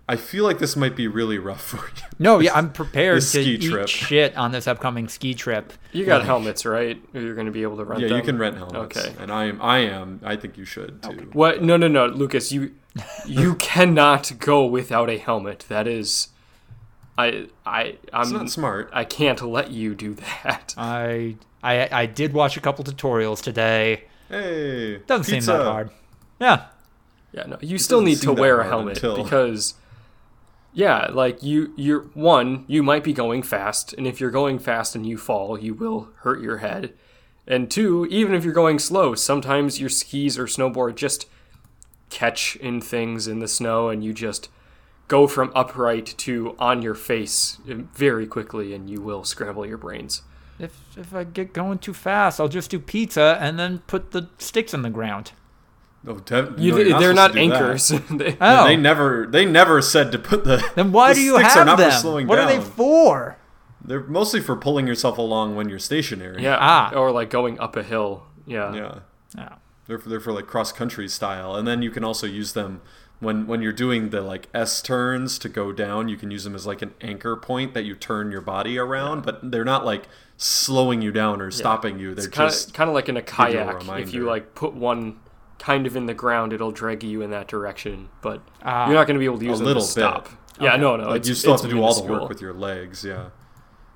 I 0.09 0.17
feel 0.17 0.45
like 0.45 0.59
this 0.59 0.75
might 0.75 0.97
be 0.97 1.07
really 1.07 1.39
rough 1.39 1.63
for 1.63 1.77
you. 1.77 2.03
No, 2.19 2.39
yeah, 2.39 2.55
I'm 2.55 2.73
prepared 2.73 3.19
This 3.19 3.33
to 3.33 3.43
ski 3.43 3.55
eat 3.55 3.63
trip. 3.71 3.89
shit 3.89 4.37
on 4.37 4.53
this 4.53 4.67
upcoming 4.67 5.07
ski 5.09 5.35
trip. 5.35 5.73
You 5.93 6.07
got 6.07 6.25
helmets, 6.25 6.65
right? 6.65 7.01
You're 7.13 7.35
going 7.35 7.47
to 7.47 7.53
be 7.53 7.63
able 7.63 7.77
to 7.77 7.85
rent 7.85 8.01
Yeah, 8.01 8.09
them? 8.09 8.17
you 8.17 8.23
can 8.23 8.39
rent 8.39 8.57
helmets. 8.57 8.97
Okay. 8.97 9.15
And 9.21 9.31
I 9.31 9.45
am 9.45 9.61
I 9.61 9.79
am 9.81 10.21
I 10.25 10.37
think 10.37 10.57
you 10.57 10.65
should 10.65 11.03
too. 11.03 11.29
What? 11.35 11.63
No, 11.63 11.77
no, 11.77 11.89
no, 11.89 12.07
Lucas. 12.07 12.51
You 12.51 12.75
you 13.27 13.55
cannot 13.59 14.33
go 14.39 14.65
without 14.65 15.11
a 15.11 15.19
helmet. 15.19 15.67
That 15.69 15.87
is, 15.87 16.29
I 17.19 17.49
I 17.67 17.83
It's 17.83 17.99
I'm 18.13 18.33
not 18.33 18.51
smart. 18.51 18.91
I 18.93 19.05
can't 19.05 19.43
let 19.43 19.71
you 19.71 19.95
do 19.95 20.15
that. 20.15 20.75
I 20.79 21.37
I 21.63 21.89
I 21.91 22.07
did 22.07 22.33
watch 22.33 22.57
a 22.57 22.61
couple 22.61 22.85
tutorials 22.85 23.43
today. 23.43 24.05
Hey. 24.29 24.99
Doesn't 25.07 25.25
seem 25.25 25.37
pizza. 25.37 25.53
that 25.53 25.65
hard. 25.65 25.91
Yeah. 26.41 26.67
Yeah, 27.33 27.45
no. 27.47 27.59
You 27.61 27.77
still 27.77 28.01
need 28.01 28.21
to 28.23 28.33
wear 28.33 28.61
a 28.61 28.69
helmet 28.69 28.97
until- 28.97 29.23
because 29.23 29.75
yeah, 30.73 31.09
like 31.11 31.43
you 31.43 31.73
you're 31.77 32.03
one, 32.15 32.65
you 32.69 32.83
might 32.83 33.03
be 33.03 33.13
going 33.13 33.43
fast, 33.43 33.93
and 33.95 34.07
if 34.07 34.21
you're 34.21 34.31
going 34.31 34.59
fast 34.59 34.95
and 34.95 35.05
you 35.05 35.19
fall, 35.19 35.59
you 35.59 35.75
will 35.75 36.09
hurt 36.19 36.41
your 36.41 36.59
head. 36.59 36.95
And 37.47 37.71
two, 37.71 38.07
even 38.11 38.35
if 38.35 38.45
you're 38.45 38.53
going 38.53 38.79
slow, 38.79 39.15
sometimes 39.15 39.81
your 39.81 39.89
skis 39.89 40.39
or 40.39 40.45
snowboard 40.45 40.95
just 40.97 41.27
catch 42.11 42.57
in 42.57 42.81
things 42.81 43.27
in 43.27 43.41
the 43.41 43.49
snow 43.49 43.89
and 43.89 44.05
you 44.05 44.13
just 44.13 44.49
go 45.09 45.27
from 45.27 45.51
upright 45.55 46.15
to 46.19 46.55
on 46.59 46.83
your 46.83 46.95
face 46.95 47.59
very 47.67 48.27
quickly 48.27 48.75
and 48.75 48.89
you 48.89 49.01
will 49.01 49.25
scramble 49.25 49.67
your 49.67 49.79
brains. 49.79 50.23
If 50.59 50.73
if 50.97 51.15
I 51.15 51.25
get 51.25 51.53
going 51.53 51.79
too 51.79 51.95
fast, 51.95 52.41
I'll 52.41 52.49
just 52.49 52.71
do 52.71 52.79
pizza 52.79 53.39
and 53.41 53.59
then 53.59 53.79
put 53.87 54.11
the 54.11 54.29
sticks 54.39 54.73
in 54.75 54.83
the 54.83 54.91
ground. 54.91 55.33
No, 56.05 56.15
de- 56.19 56.55
You, 56.59 56.73
no, 56.73 56.79
you're 56.79 56.99
they're 57.01 57.15
not 57.15 57.33
to 57.33 57.41
do 57.41 57.49
that. 57.49 57.55
anchors. 57.55 57.89
They- 58.11 58.37
Oh, 58.41 58.65
They 58.65 58.77
never 58.77 59.27
they 59.29 59.45
never 59.45 59.83
said 59.83 60.13
to 60.13 60.19
put 60.19 60.45
the 60.45 60.65
then 60.75 60.93
why 60.93 61.09
the 61.11 61.15
do 61.17 61.21
you 61.23 61.35
sticks 61.37 61.55
are 61.55 61.59
have 61.59 61.67
not 61.67 61.79
them? 61.79 61.91
for 61.91 61.97
slowing 61.97 62.27
what 62.27 62.37
down. 62.37 62.49
are 62.49 62.57
they 62.57 62.61
for? 62.61 63.37
They're 63.85 64.03
mostly 64.05 64.41
for 64.41 64.57
pulling 64.57 64.87
yourself 64.87 65.17
along 65.19 65.55
when 65.57 65.69
you're 65.69 65.79
stationary. 65.79 66.43
yeah, 66.43 66.57
Ah. 66.61 66.93
or 66.95 67.11
like 67.13 67.31
going 67.31 67.59
up 67.61 67.77
a 67.77 67.83
hill. 67.83 68.25
Yeah. 68.47 68.75
Yeah. 68.75 68.99
Oh. 69.39 69.57
They're 69.87 69.99
for, 69.99 70.09
they're 70.09 70.21
for 70.21 70.33
like 70.33 70.47
cross 70.47 70.73
country 70.73 71.09
style, 71.09 71.55
and 71.55 71.67
then 71.67 71.81
you 71.83 71.91
can 71.91 72.05
also 72.05 72.27
use 72.27 72.53
them 72.53 72.81
when 73.21 73.47
when 73.47 73.63
you're 73.63 73.73
doing 73.73 74.11
the 74.11 74.21
like 74.21 74.49
S 74.55 74.81
turns 74.83 75.39
to 75.41 75.49
go 75.49 75.73
down. 75.73 76.09
You 76.09 76.17
can 76.17 76.31
use 76.31 76.45
them 76.45 76.55
as 76.55 76.67
like 76.67 76.83
an 76.83 76.95
anchor 77.01 77.35
point 77.37 77.75
that 77.75 77.85
you 77.85 77.95
turn 77.95 78.31
your 78.31 78.41
body 78.41 78.79
around, 78.79 79.25
but 79.25 79.51
they're 79.51 79.65
not 79.65 79.85
like 79.85 80.05
slowing 80.37 81.03
you 81.03 81.11
down 81.13 81.41
or 81.41 81.51
stopping 81.51 81.99
you. 81.99 82.15
They're 82.15 82.27
It's 82.27 82.35
kind 82.37 82.51
just 82.51 82.69
of 82.69 82.75
kind 82.75 82.89
of 82.89 82.95
like 82.95 83.09
in 83.09 83.17
a 83.17 83.21
you 83.21 83.25
a 83.25 83.27
kayak. 83.27 83.99
If 84.01 84.15
you 84.15 84.25
like 84.25 84.55
put 84.55 84.75
one 84.75 85.19
kind 85.59 85.87
of 85.87 85.97
in 85.97 86.07
the 86.07 86.15
ground, 86.15 86.53
it'll 86.53 86.71
drag 86.71 87.03
you 87.03 87.21
in 87.23 87.31
that 87.31 87.49
direction. 87.49 88.09
But 88.23 88.43
Ah. 88.63 88.87
you're 88.87 88.95
not 88.95 89.07
going 89.09 89.17
to 89.17 89.19
be 89.19 89.25
able 89.25 89.39
to 89.41 89.45
use 89.47 89.59
them 89.59 89.67
little 89.67 89.83
to 89.83 89.87
bit. 89.89 90.01
stop. 90.03 90.29
Yeah, 90.61 90.73
Okay. 90.75 90.81
no, 90.83 90.97
no. 90.97 91.09
like 91.09 91.27
you 91.27 91.35
still 91.35 91.53
have 91.53 91.61
to 91.63 91.69
do 91.69 91.83
all 91.83 91.93
the 91.95 92.03
minuscule. 92.03 92.21
work 92.21 92.29
with 92.29 92.41
your 92.41 92.53
legs. 92.55 93.05
Yeah. 93.05 93.31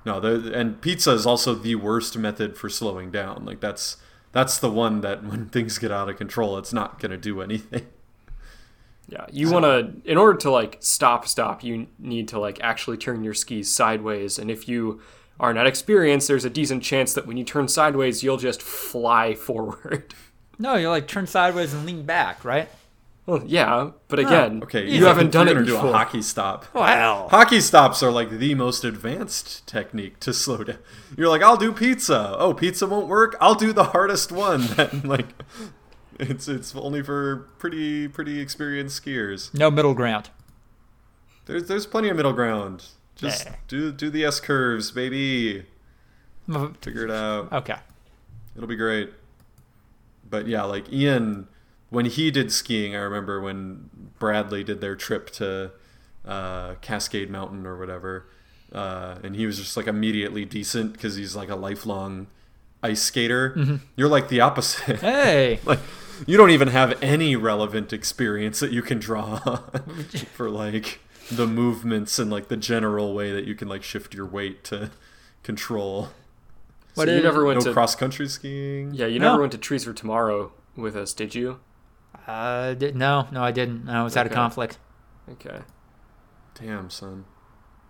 No, 0.05 0.19
the 0.19 0.53
and 0.53 0.81
pizza 0.81 1.11
is 1.11 1.25
also 1.25 1.55
the 1.55 1.75
worst 1.75 2.17
method 2.17 2.57
for 2.57 2.67
slowing 2.69 3.09
down. 3.11 3.45
Like 3.45 3.61
that's 3.61 3.95
that's 4.33 4.57
the 4.57 4.69
one 4.69 4.99
that 5.01 5.23
when 5.23 5.45
things 5.55 5.77
get 5.77 5.91
out 5.91 6.09
of 6.09 6.17
control, 6.17 6.57
it's 6.57 6.73
not 6.73 6.99
gonna 6.99 7.15
do 7.17 7.41
anything. 7.41 7.87
Yeah, 9.13 9.27
you 9.31 9.51
want 9.51 9.63
to 9.65 10.11
in 10.11 10.17
order 10.17 10.35
to 10.39 10.49
like 10.49 10.77
stop 10.79 11.27
stop, 11.27 11.63
you 11.63 11.85
need 11.99 12.29
to 12.29 12.39
like 12.39 12.59
actually 12.63 12.97
turn 12.97 13.23
your 13.23 13.35
skis 13.35 13.71
sideways 13.71 14.39
and 14.39 14.49
if 14.49 14.67
you 14.67 15.01
are 15.39 15.53
not 15.53 15.67
experienced, 15.67 16.27
there's 16.27 16.45
a 16.45 16.49
decent 16.49 16.81
chance 16.81 17.13
that 17.13 17.27
when 17.27 17.37
you 17.37 17.43
turn 17.43 17.67
sideways, 17.67 18.23
you'll 18.23 18.37
just 18.37 18.61
fly 18.61 19.35
forward. 19.47 20.15
No, 20.57 20.75
you 20.75 20.89
like 20.89 21.07
turn 21.07 21.27
sideways 21.27 21.73
and 21.75 21.85
lean 21.85 22.03
back, 22.07 22.43
right? 22.43 22.69
well, 23.25 23.41
yeah, 23.45 23.91
but 24.09 24.19
again, 24.19 24.61
Okay, 24.63 24.89
you 24.89 25.05
haven't 25.05 25.31
done 25.31 25.47
it 25.47 25.53
gonna 25.53 25.65
do 25.65 25.77
a 25.77 25.79
hockey 25.79 26.21
stop. 26.21 26.65
Well, 26.73 27.29
Hockey 27.29 27.61
stops 27.61 28.03
are 28.03 28.11
like 28.11 28.31
the 28.31 28.53
most 28.55 28.83
advanced 28.83 29.65
technique 29.67 30.19
to 30.21 30.33
slow 30.33 30.63
down. 30.63 30.79
You're 31.17 31.29
like, 31.29 31.41
I'll 31.41 31.55
do 31.55 31.71
pizza. 31.71 32.35
Oh, 32.37 32.53
pizza 32.53 32.85
won't 32.87 33.07
work. 33.07 33.37
I'll 33.39 33.55
do 33.55 33.71
the 33.71 33.85
hardest 33.85 34.31
one. 34.31 34.61
That 34.75 35.05
like, 35.05 35.27
it's 36.29 36.47
it's 36.47 36.75
only 36.75 37.01
for 37.01 37.47
pretty 37.59 38.07
pretty 38.07 38.39
experienced 38.39 39.03
skiers. 39.03 39.53
no 39.53 39.69
middle 39.71 39.93
ground. 39.93 40.29
There's 41.45 41.67
there's 41.67 41.85
plenty 41.85 42.09
of 42.09 42.15
middle 42.17 42.33
ground. 42.33 42.85
Just 43.15 43.45
Yeah. 43.45 43.55
do 43.67 43.91
do 43.91 44.09
the 44.09 44.25
S 44.25 44.39
curves, 44.39 44.91
baby. 44.91 45.65
Figure 46.81 47.05
it 47.05 47.11
out. 47.11 47.51
Okay. 47.53 47.75
It'll 48.55 48.67
be 48.67 48.75
great. 48.75 49.11
But 50.29 50.47
yeah, 50.47 50.63
like 50.63 50.91
Ian, 50.91 51.47
when 51.89 52.05
he 52.05 52.31
did 52.31 52.51
skiing, 52.51 52.95
I 52.95 52.99
remember 52.99 53.39
when 53.41 53.89
Bradley 54.19 54.63
did 54.63 54.81
their 54.81 54.95
trip 54.95 55.29
to 55.31 55.71
uh, 56.25 56.75
Cascade 56.81 57.29
Mountain 57.29 57.65
or 57.65 57.77
whatever, 57.77 58.25
uh, 58.73 59.15
and 59.23 59.35
he 59.35 59.45
was 59.45 59.57
just 59.57 59.77
like 59.77 59.87
immediately 59.87 60.43
decent 60.45 60.93
because 60.93 61.15
he's 61.15 61.35
like 61.35 61.49
a 61.49 61.55
lifelong 61.55 62.27
ice 62.81 63.01
skater. 63.01 63.79
You're 63.95 64.09
like 64.09 64.27
the 64.29 64.41
opposite. 64.41 64.99
Hey, 65.01 65.59
like 65.65 65.79
you 66.27 66.37
don't 66.37 66.51
even 66.51 66.67
have 66.69 67.01
any 67.01 67.35
relevant 67.35 67.91
experience 67.93 68.59
that 68.59 68.71
you 68.71 68.81
can 68.81 68.99
draw 68.99 69.39
on 69.45 70.03
for 70.33 70.49
like 70.49 70.99
the 71.31 71.47
movements 71.47 72.19
and 72.19 72.29
like 72.31 72.47
the 72.49 72.57
general 72.57 73.13
way 73.13 73.31
that 73.31 73.45
you 73.45 73.55
can 73.55 73.67
like 73.67 73.83
shift 73.83 74.13
your 74.13 74.25
weight 74.25 74.63
to 74.65 74.91
control. 75.43 76.09
So 76.95 77.01
What 77.01 77.07
you 77.09 77.21
never 77.21 77.43
went 77.45 77.59
No 77.59 77.65
to 77.65 77.73
cross 77.73 77.95
country 77.95 78.27
skiing. 78.27 78.93
Yeah, 78.93 79.07
you 79.07 79.19
No. 79.19 79.29
never 79.31 79.41
went 79.41 79.51
to 79.53 79.57
Trees 79.57 79.83
for 79.85 79.93
Tomorrow 79.93 80.51
with 80.75 80.95
us, 80.95 81.13
did 81.13 81.33
you? 81.35 81.59
uh, 82.27 82.73
di- 82.75 82.91
no, 82.91 83.27
no, 83.31 83.43
I 83.43 83.51
didn't. 83.51 83.89
I 83.89 84.03
was 84.03 84.15
out 84.15 84.25
of 84.25 84.31
conflict. 84.31 84.77
Okay. 85.29 85.59
Damn, 86.55 86.89
son. 86.89 87.25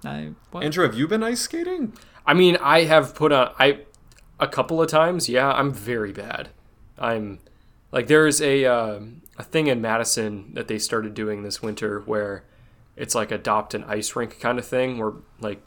I, 0.05 0.31
what? 0.51 0.63
Andrew, 0.63 0.85
have 0.85 0.95
you 0.97 1.07
been 1.07 1.21
ice 1.23 1.41
skating? 1.41 1.93
I 2.25 2.33
mean, 2.33 2.57
I 2.61 2.83
have 2.83 3.13
put 3.15 3.31
on 3.31 3.53
I 3.59 3.81
a 4.39 4.47
couple 4.47 4.81
of 4.81 4.89
times. 4.89 5.27
Yeah, 5.29 5.51
I'm 5.51 5.71
very 5.73 6.11
bad. 6.13 6.49
I'm 6.97 7.39
like 7.93 8.07
there's 8.07 8.41
a 8.41 8.65
uh, 8.65 8.99
a 9.37 9.43
thing 9.43 9.67
in 9.67 9.79
Madison 9.79 10.53
that 10.55 10.67
they 10.67 10.79
started 10.79 11.13
doing 11.13 11.43
this 11.43 11.61
winter 11.61 12.01
where 12.01 12.43
it's 12.97 13.15
like 13.15 13.31
adopt 13.31 13.73
an 13.73 13.83
ice 13.85 14.15
rink 14.15 14.39
kind 14.39 14.59
of 14.59 14.65
thing 14.65 14.97
where 14.97 15.13
like 15.39 15.61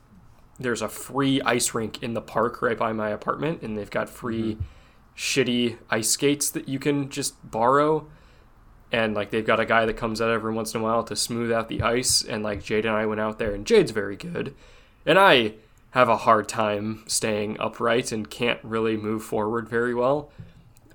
there's 0.58 0.82
a 0.82 0.88
free 0.88 1.40
ice 1.42 1.72
rink 1.72 2.02
in 2.02 2.14
the 2.14 2.20
park 2.20 2.60
right 2.60 2.76
by 2.76 2.92
my 2.92 3.10
apartment 3.10 3.62
and 3.62 3.78
they've 3.78 3.90
got 3.90 4.08
free 4.08 4.58
shitty 5.16 5.78
ice 5.88 6.10
skates 6.10 6.50
that 6.50 6.68
you 6.68 6.78
can 6.78 7.08
just 7.08 7.48
borrow. 7.48 8.06
And 8.90 9.14
like 9.14 9.30
they've 9.30 9.46
got 9.46 9.60
a 9.60 9.66
guy 9.66 9.86
that 9.86 9.96
comes 9.96 10.20
out 10.20 10.30
every 10.30 10.52
once 10.52 10.74
in 10.74 10.80
a 10.80 10.84
while 10.84 11.04
to 11.04 11.16
smooth 11.16 11.52
out 11.52 11.68
the 11.68 11.82
ice 11.82 12.22
and 12.22 12.42
like 12.42 12.64
Jade 12.64 12.86
and 12.86 12.94
I 12.94 13.06
went 13.06 13.20
out 13.20 13.38
there 13.38 13.52
and 13.52 13.66
Jade's 13.66 13.92
very 13.92 14.16
good. 14.16 14.54
And 15.04 15.18
I 15.18 15.54
have 15.90 16.08
a 16.08 16.18
hard 16.18 16.48
time 16.48 17.04
staying 17.06 17.56
upright 17.60 18.10
and 18.10 18.28
can't 18.28 18.60
really 18.64 18.96
move 18.96 19.22
forward 19.22 19.68
very 19.68 19.94
well. 19.94 20.30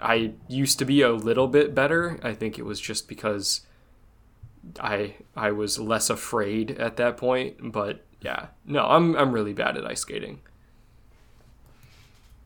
I 0.01 0.33
used 0.47 0.79
to 0.79 0.85
be 0.85 1.01
a 1.01 1.11
little 1.11 1.47
bit 1.47 1.75
better. 1.75 2.19
I 2.23 2.33
think 2.33 2.57
it 2.57 2.63
was 2.63 2.79
just 2.79 3.07
because 3.07 3.61
I 4.79 5.15
I 5.35 5.51
was 5.51 5.79
less 5.79 6.09
afraid 6.09 6.71
at 6.71 6.97
that 6.97 7.17
point, 7.17 7.71
but 7.71 8.05
yeah. 8.21 8.47
No, 8.65 8.85
I'm 8.85 9.15
I'm 9.15 9.31
really 9.31 9.53
bad 9.53 9.77
at 9.77 9.85
ice 9.85 10.01
skating. 10.01 10.41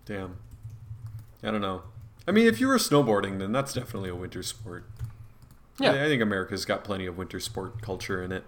Damn. 0.05 0.37
I 1.43 1.51
don't 1.51 1.61
know. 1.61 1.83
I 2.27 2.31
mean, 2.31 2.47
if 2.47 2.59
you 2.59 2.67
were 2.67 2.77
snowboarding, 2.77 3.39
then 3.39 3.51
that's 3.51 3.73
definitely 3.73 4.09
a 4.09 4.15
winter 4.15 4.43
sport. 4.43 4.85
Yeah. 5.79 5.91
I, 5.91 6.05
I 6.05 6.07
think 6.07 6.21
America's 6.21 6.65
got 6.65 6.83
plenty 6.83 7.05
of 7.05 7.17
winter 7.17 7.39
sport 7.39 7.81
culture 7.81 8.23
in 8.23 8.31
it. 8.31 8.43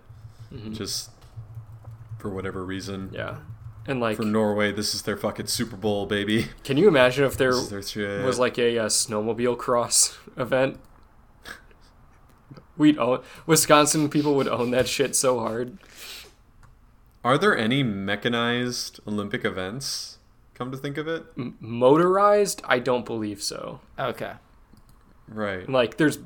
Mm-hmm. 0.53 0.73
Just 0.73 1.11
for 2.17 2.29
whatever 2.29 2.65
reason. 2.65 3.09
Yeah. 3.13 3.37
And 3.87 3.99
like 4.01 4.17
For 4.17 4.23
Norway, 4.23 4.71
this 4.73 4.93
is 4.93 5.03
their 5.03 5.15
fucking 5.17 5.47
Super 5.47 5.77
Bowl, 5.77 6.05
baby. 6.05 6.47
can 6.63 6.75
you 6.77 6.87
imagine 6.89 7.23
if 7.23 7.37
there 7.37 7.53
their 7.53 8.25
was 8.25 8.37
like 8.37 8.57
a, 8.59 8.77
uh 8.77 8.85
snowmobile 8.87 9.57
cross 9.57 10.17
event? 10.37 10.79
We'd 12.75 12.97
own 12.99 13.23
Wisconsin 13.45 14.09
people 14.09 14.35
would 14.35 14.47
own 14.47 14.71
that 14.71 14.87
shit 14.87 15.15
so 15.15 15.39
hard. 15.39 15.77
Are 17.23 17.37
there 17.37 17.57
any 17.57 17.81
mechanized 17.81 18.99
Olympic 19.07 19.43
events? 19.43 20.17
Come 20.53 20.71
to 20.71 20.77
think 20.77 20.97
of 20.97 21.07
it, 21.07 21.25
M- 21.37 21.57
motorized? 21.59 22.61
I 22.65 22.79
don't 22.79 23.05
believe 23.05 23.41
so. 23.41 23.79
okay. 23.99 24.33
right? 25.27 25.67
Like 25.69 25.97
there's 25.97 26.19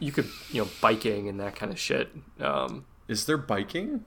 you 0.00 0.12
could 0.12 0.28
you 0.50 0.62
know 0.62 0.68
biking 0.80 1.28
and 1.28 1.38
that 1.40 1.54
kind 1.56 1.70
of 1.70 1.78
shit. 1.78 2.10
Um, 2.40 2.84
Is 3.06 3.26
there 3.26 3.36
biking? 3.38 4.04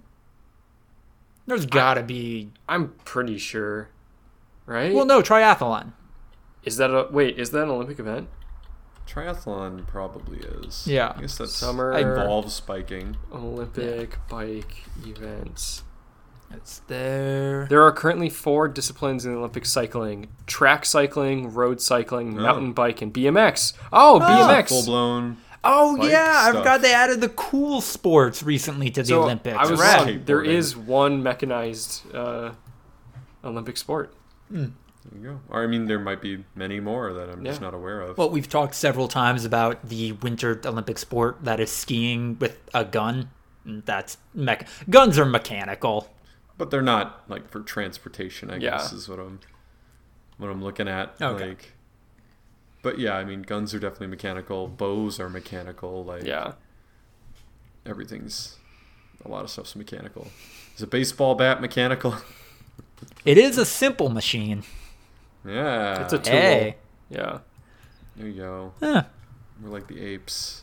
There's 1.48 1.66
gotta 1.66 2.02
be. 2.04 2.52
I'm 2.68 2.94
pretty 3.06 3.38
sure, 3.38 3.90
right? 4.66 4.94
Well, 4.94 5.06
no, 5.06 5.22
triathlon. 5.22 5.94
is 6.64 6.78
that 6.78 6.90
a 6.90 7.08
wait? 7.12 7.38
Is 7.40 7.52
that 7.52 7.64
an 7.64 7.70
Olympic 7.70 8.00
event? 8.00 8.30
Triathlon 9.08 9.86
probably 9.86 10.40
is. 10.40 10.88
Yeah. 10.88 11.14
I 11.16 11.22
guess 11.22 11.38
that's 11.38 11.54
Summer 11.54 11.96
involves 11.96 12.54
spiking. 12.56 13.18
Olympic 13.32 14.18
bike 14.28 14.84
events. 15.06 15.84
It's 16.52 16.80
there. 16.88 17.68
There 17.70 17.84
are 17.84 17.92
currently 17.92 18.30
four 18.30 18.68
disciplines 18.68 19.26
in 19.26 19.36
Olympic 19.36 19.66
cycling: 19.66 20.28
track 20.48 20.86
cycling, 20.86 21.54
road 21.54 21.82
cycling, 21.82 22.38
Oh. 22.38 22.42
mountain 22.42 22.74
bike, 22.74 23.02
and 23.02 23.14
BMX. 23.14 23.74
Oh, 23.94 24.20
Ah, 24.22 24.28
BMX. 24.50 24.70
Full 24.70 24.86
blown. 24.86 25.38
Oh 25.66 25.98
bike 25.98 26.12
yeah, 26.12 26.34
I 26.36 26.50
stuff. 26.50 26.56
forgot 26.58 26.82
they 26.82 26.94
added 26.94 27.22
the 27.22 27.30
cool 27.30 27.82
sports 27.82 28.44
recently 28.44 28.90
to 28.92 29.02
the 29.02 29.08
So 29.08 29.24
Olympics. 29.24 29.58
I 29.58 29.70
was 29.70 29.80
Rad. 29.80 30.08
wrong. 30.08 30.22
There 30.26 30.44
one 30.76 31.24
mechanized 31.24 32.14
uh, 32.14 32.52
Olympic 33.44 33.78
sport. 33.78 34.14
There 34.50 34.70
you 35.16 35.22
go. 35.24 35.40
Or 35.50 35.64
I 35.64 35.68
mean, 35.68 35.86
there 35.86 36.00
might 36.00 36.22
be 36.22 36.44
many 36.56 36.80
more 36.80 37.14
that 37.14 37.30
I'm 37.30 37.44
just 37.46 37.62
not 37.62 37.74
aware 37.74 38.02
of. 38.02 38.18
Well, 38.18 38.30
we've 38.30 38.50
talked 38.50 38.76
several 38.76 39.08
times 39.08 39.46
about 39.46 39.88
the 39.90 40.14
winter 40.14 40.60
Olympic 40.66 40.98
sport 40.98 41.38
that 41.44 41.60
is 41.60 41.72
skiing 41.72 42.38
with 42.40 42.58
a 42.74 42.84
gun. 42.86 43.30
That's 43.66 44.18
mech. 44.34 44.68
Guns 44.90 45.18
are 45.20 45.26
mechanical. 45.26 46.10
but 46.58 46.72
they're 46.72 46.82
not 46.82 47.24
like 47.30 47.50
for 47.50 47.60
transportation. 47.62 48.50
I 48.50 48.56
Yeah. 48.58 48.72
guess 48.78 48.94
is 48.94 49.10
what 49.10 49.20
I'm 49.20 49.40
what 50.38 50.50
I'm 50.50 50.64
looking 50.64 50.88
at. 50.88 51.16
Okay. 51.22 51.50
Like, 51.50 51.74
but 52.86 53.00
yeah, 53.00 53.16
I 53.18 53.26
mean, 53.26 53.42
guns 53.42 53.74
are 53.74 53.80
definitely 53.80 54.08
mechanical. 54.08 54.68
Bows 54.70 55.20
are 55.20 55.28
mechanical. 55.30 56.04
Like, 56.06 56.24
Yeah. 56.24 56.54
everything's 57.86 58.58
a 59.24 59.28
lot 59.28 59.44
of 59.44 59.50
stuff's 59.50 59.76
mechanical. 59.76 60.28
Is 60.76 60.82
a 60.84 60.88
baseball 60.88 61.36
bat 61.36 61.60
mechanical? 61.62 62.16
It 63.26 63.38
is 63.40 63.58
a 63.58 63.66
simple 63.66 64.10
machine. 64.10 64.64
yeah. 65.46 66.04
It's 66.04 66.14
a 66.14 66.20
tool. 66.20 66.32
Hey. 66.34 66.76
Yeah. 67.10 67.40
there 68.16 68.28
you 68.28 68.34
go. 68.42 68.74
Huh. 68.80 69.04
We're 69.62 69.70
like 69.72 69.88
the 69.88 70.00
apes. 70.00 70.62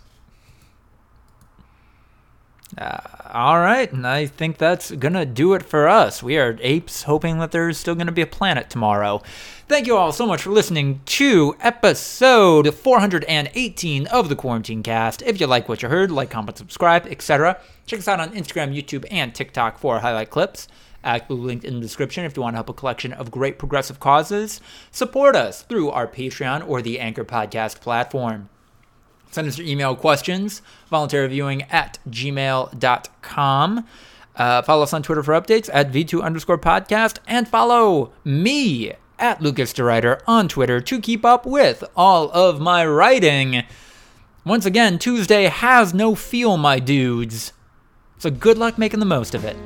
Uh, 2.76 3.00
all 3.32 3.60
right, 3.60 3.92
and 3.92 4.06
I 4.06 4.26
think 4.26 4.56
that's 4.56 4.90
gonna 4.92 5.26
do 5.26 5.52
it 5.52 5.62
for 5.62 5.88
us. 5.88 6.22
We 6.22 6.38
are 6.38 6.56
apes, 6.62 7.02
hoping 7.02 7.38
that 7.38 7.50
there's 7.50 7.76
still 7.76 7.94
gonna 7.94 8.12
be 8.12 8.22
a 8.22 8.26
planet 8.26 8.70
tomorrow. 8.70 9.20
Thank 9.68 9.86
you 9.86 9.96
all 9.96 10.12
so 10.12 10.26
much 10.26 10.42
for 10.42 10.50
listening 10.50 11.00
to 11.06 11.54
episode 11.60 12.74
418 12.74 14.06
of 14.06 14.28
the 14.28 14.36
Quarantine 14.36 14.82
Cast. 14.82 15.22
If 15.22 15.40
you 15.40 15.46
like 15.46 15.68
what 15.68 15.82
you 15.82 15.88
heard, 15.88 16.10
like, 16.10 16.30
comment, 16.30 16.56
subscribe, 16.56 17.06
etc. 17.06 17.60
Check 17.86 18.00
us 18.00 18.08
out 18.08 18.20
on 18.20 18.34
Instagram, 18.34 18.74
YouTube, 18.74 19.06
and 19.10 19.34
TikTok 19.34 19.78
for 19.78 20.00
highlight 20.00 20.30
clips. 20.30 20.66
ActBlue 21.04 21.42
linked 21.42 21.64
in 21.64 21.74
the 21.74 21.80
description 21.80 22.24
if 22.24 22.36
you 22.36 22.42
want 22.42 22.54
to 22.54 22.58
help 22.58 22.68
a 22.68 22.74
collection 22.74 23.12
of 23.12 23.30
great 23.30 23.58
progressive 23.58 24.00
causes. 24.00 24.60
Support 24.90 25.36
us 25.36 25.62
through 25.62 25.90
our 25.90 26.06
Patreon 26.06 26.66
or 26.66 26.80
the 26.80 27.00
Anchor 27.00 27.24
Podcast 27.24 27.80
platform. 27.80 28.48
Send 29.32 29.48
us 29.48 29.58
your 29.58 29.66
email 29.66 29.96
questions, 29.96 30.62
voluntary 30.88 31.26
viewing 31.26 31.62
at 31.62 31.98
gmail.com. 32.08 33.86
Uh, 34.36 34.62
follow 34.62 34.82
us 34.82 34.92
on 34.92 35.02
Twitter 35.02 35.22
for 35.22 35.32
updates 35.32 35.68
at 35.72 35.90
V2 35.90 36.22
underscore 36.22 36.58
podcast, 36.58 37.18
and 37.26 37.48
follow 37.48 38.12
me 38.24 38.92
at 39.18 39.40
Lucas 39.40 39.72
DeRider 39.72 40.20
on 40.26 40.48
Twitter 40.48 40.80
to 40.82 41.00
keep 41.00 41.24
up 41.24 41.46
with 41.46 41.82
all 41.96 42.30
of 42.32 42.60
my 42.60 42.84
writing. 42.84 43.64
Once 44.44 44.66
again, 44.66 44.98
Tuesday 44.98 45.44
has 45.44 45.94
no 45.94 46.14
feel, 46.14 46.56
my 46.58 46.78
dudes. 46.78 47.52
So 48.18 48.30
good 48.30 48.58
luck 48.58 48.76
making 48.76 49.00
the 49.00 49.06
most 49.06 49.34
of 49.34 49.44
it. 49.44 49.56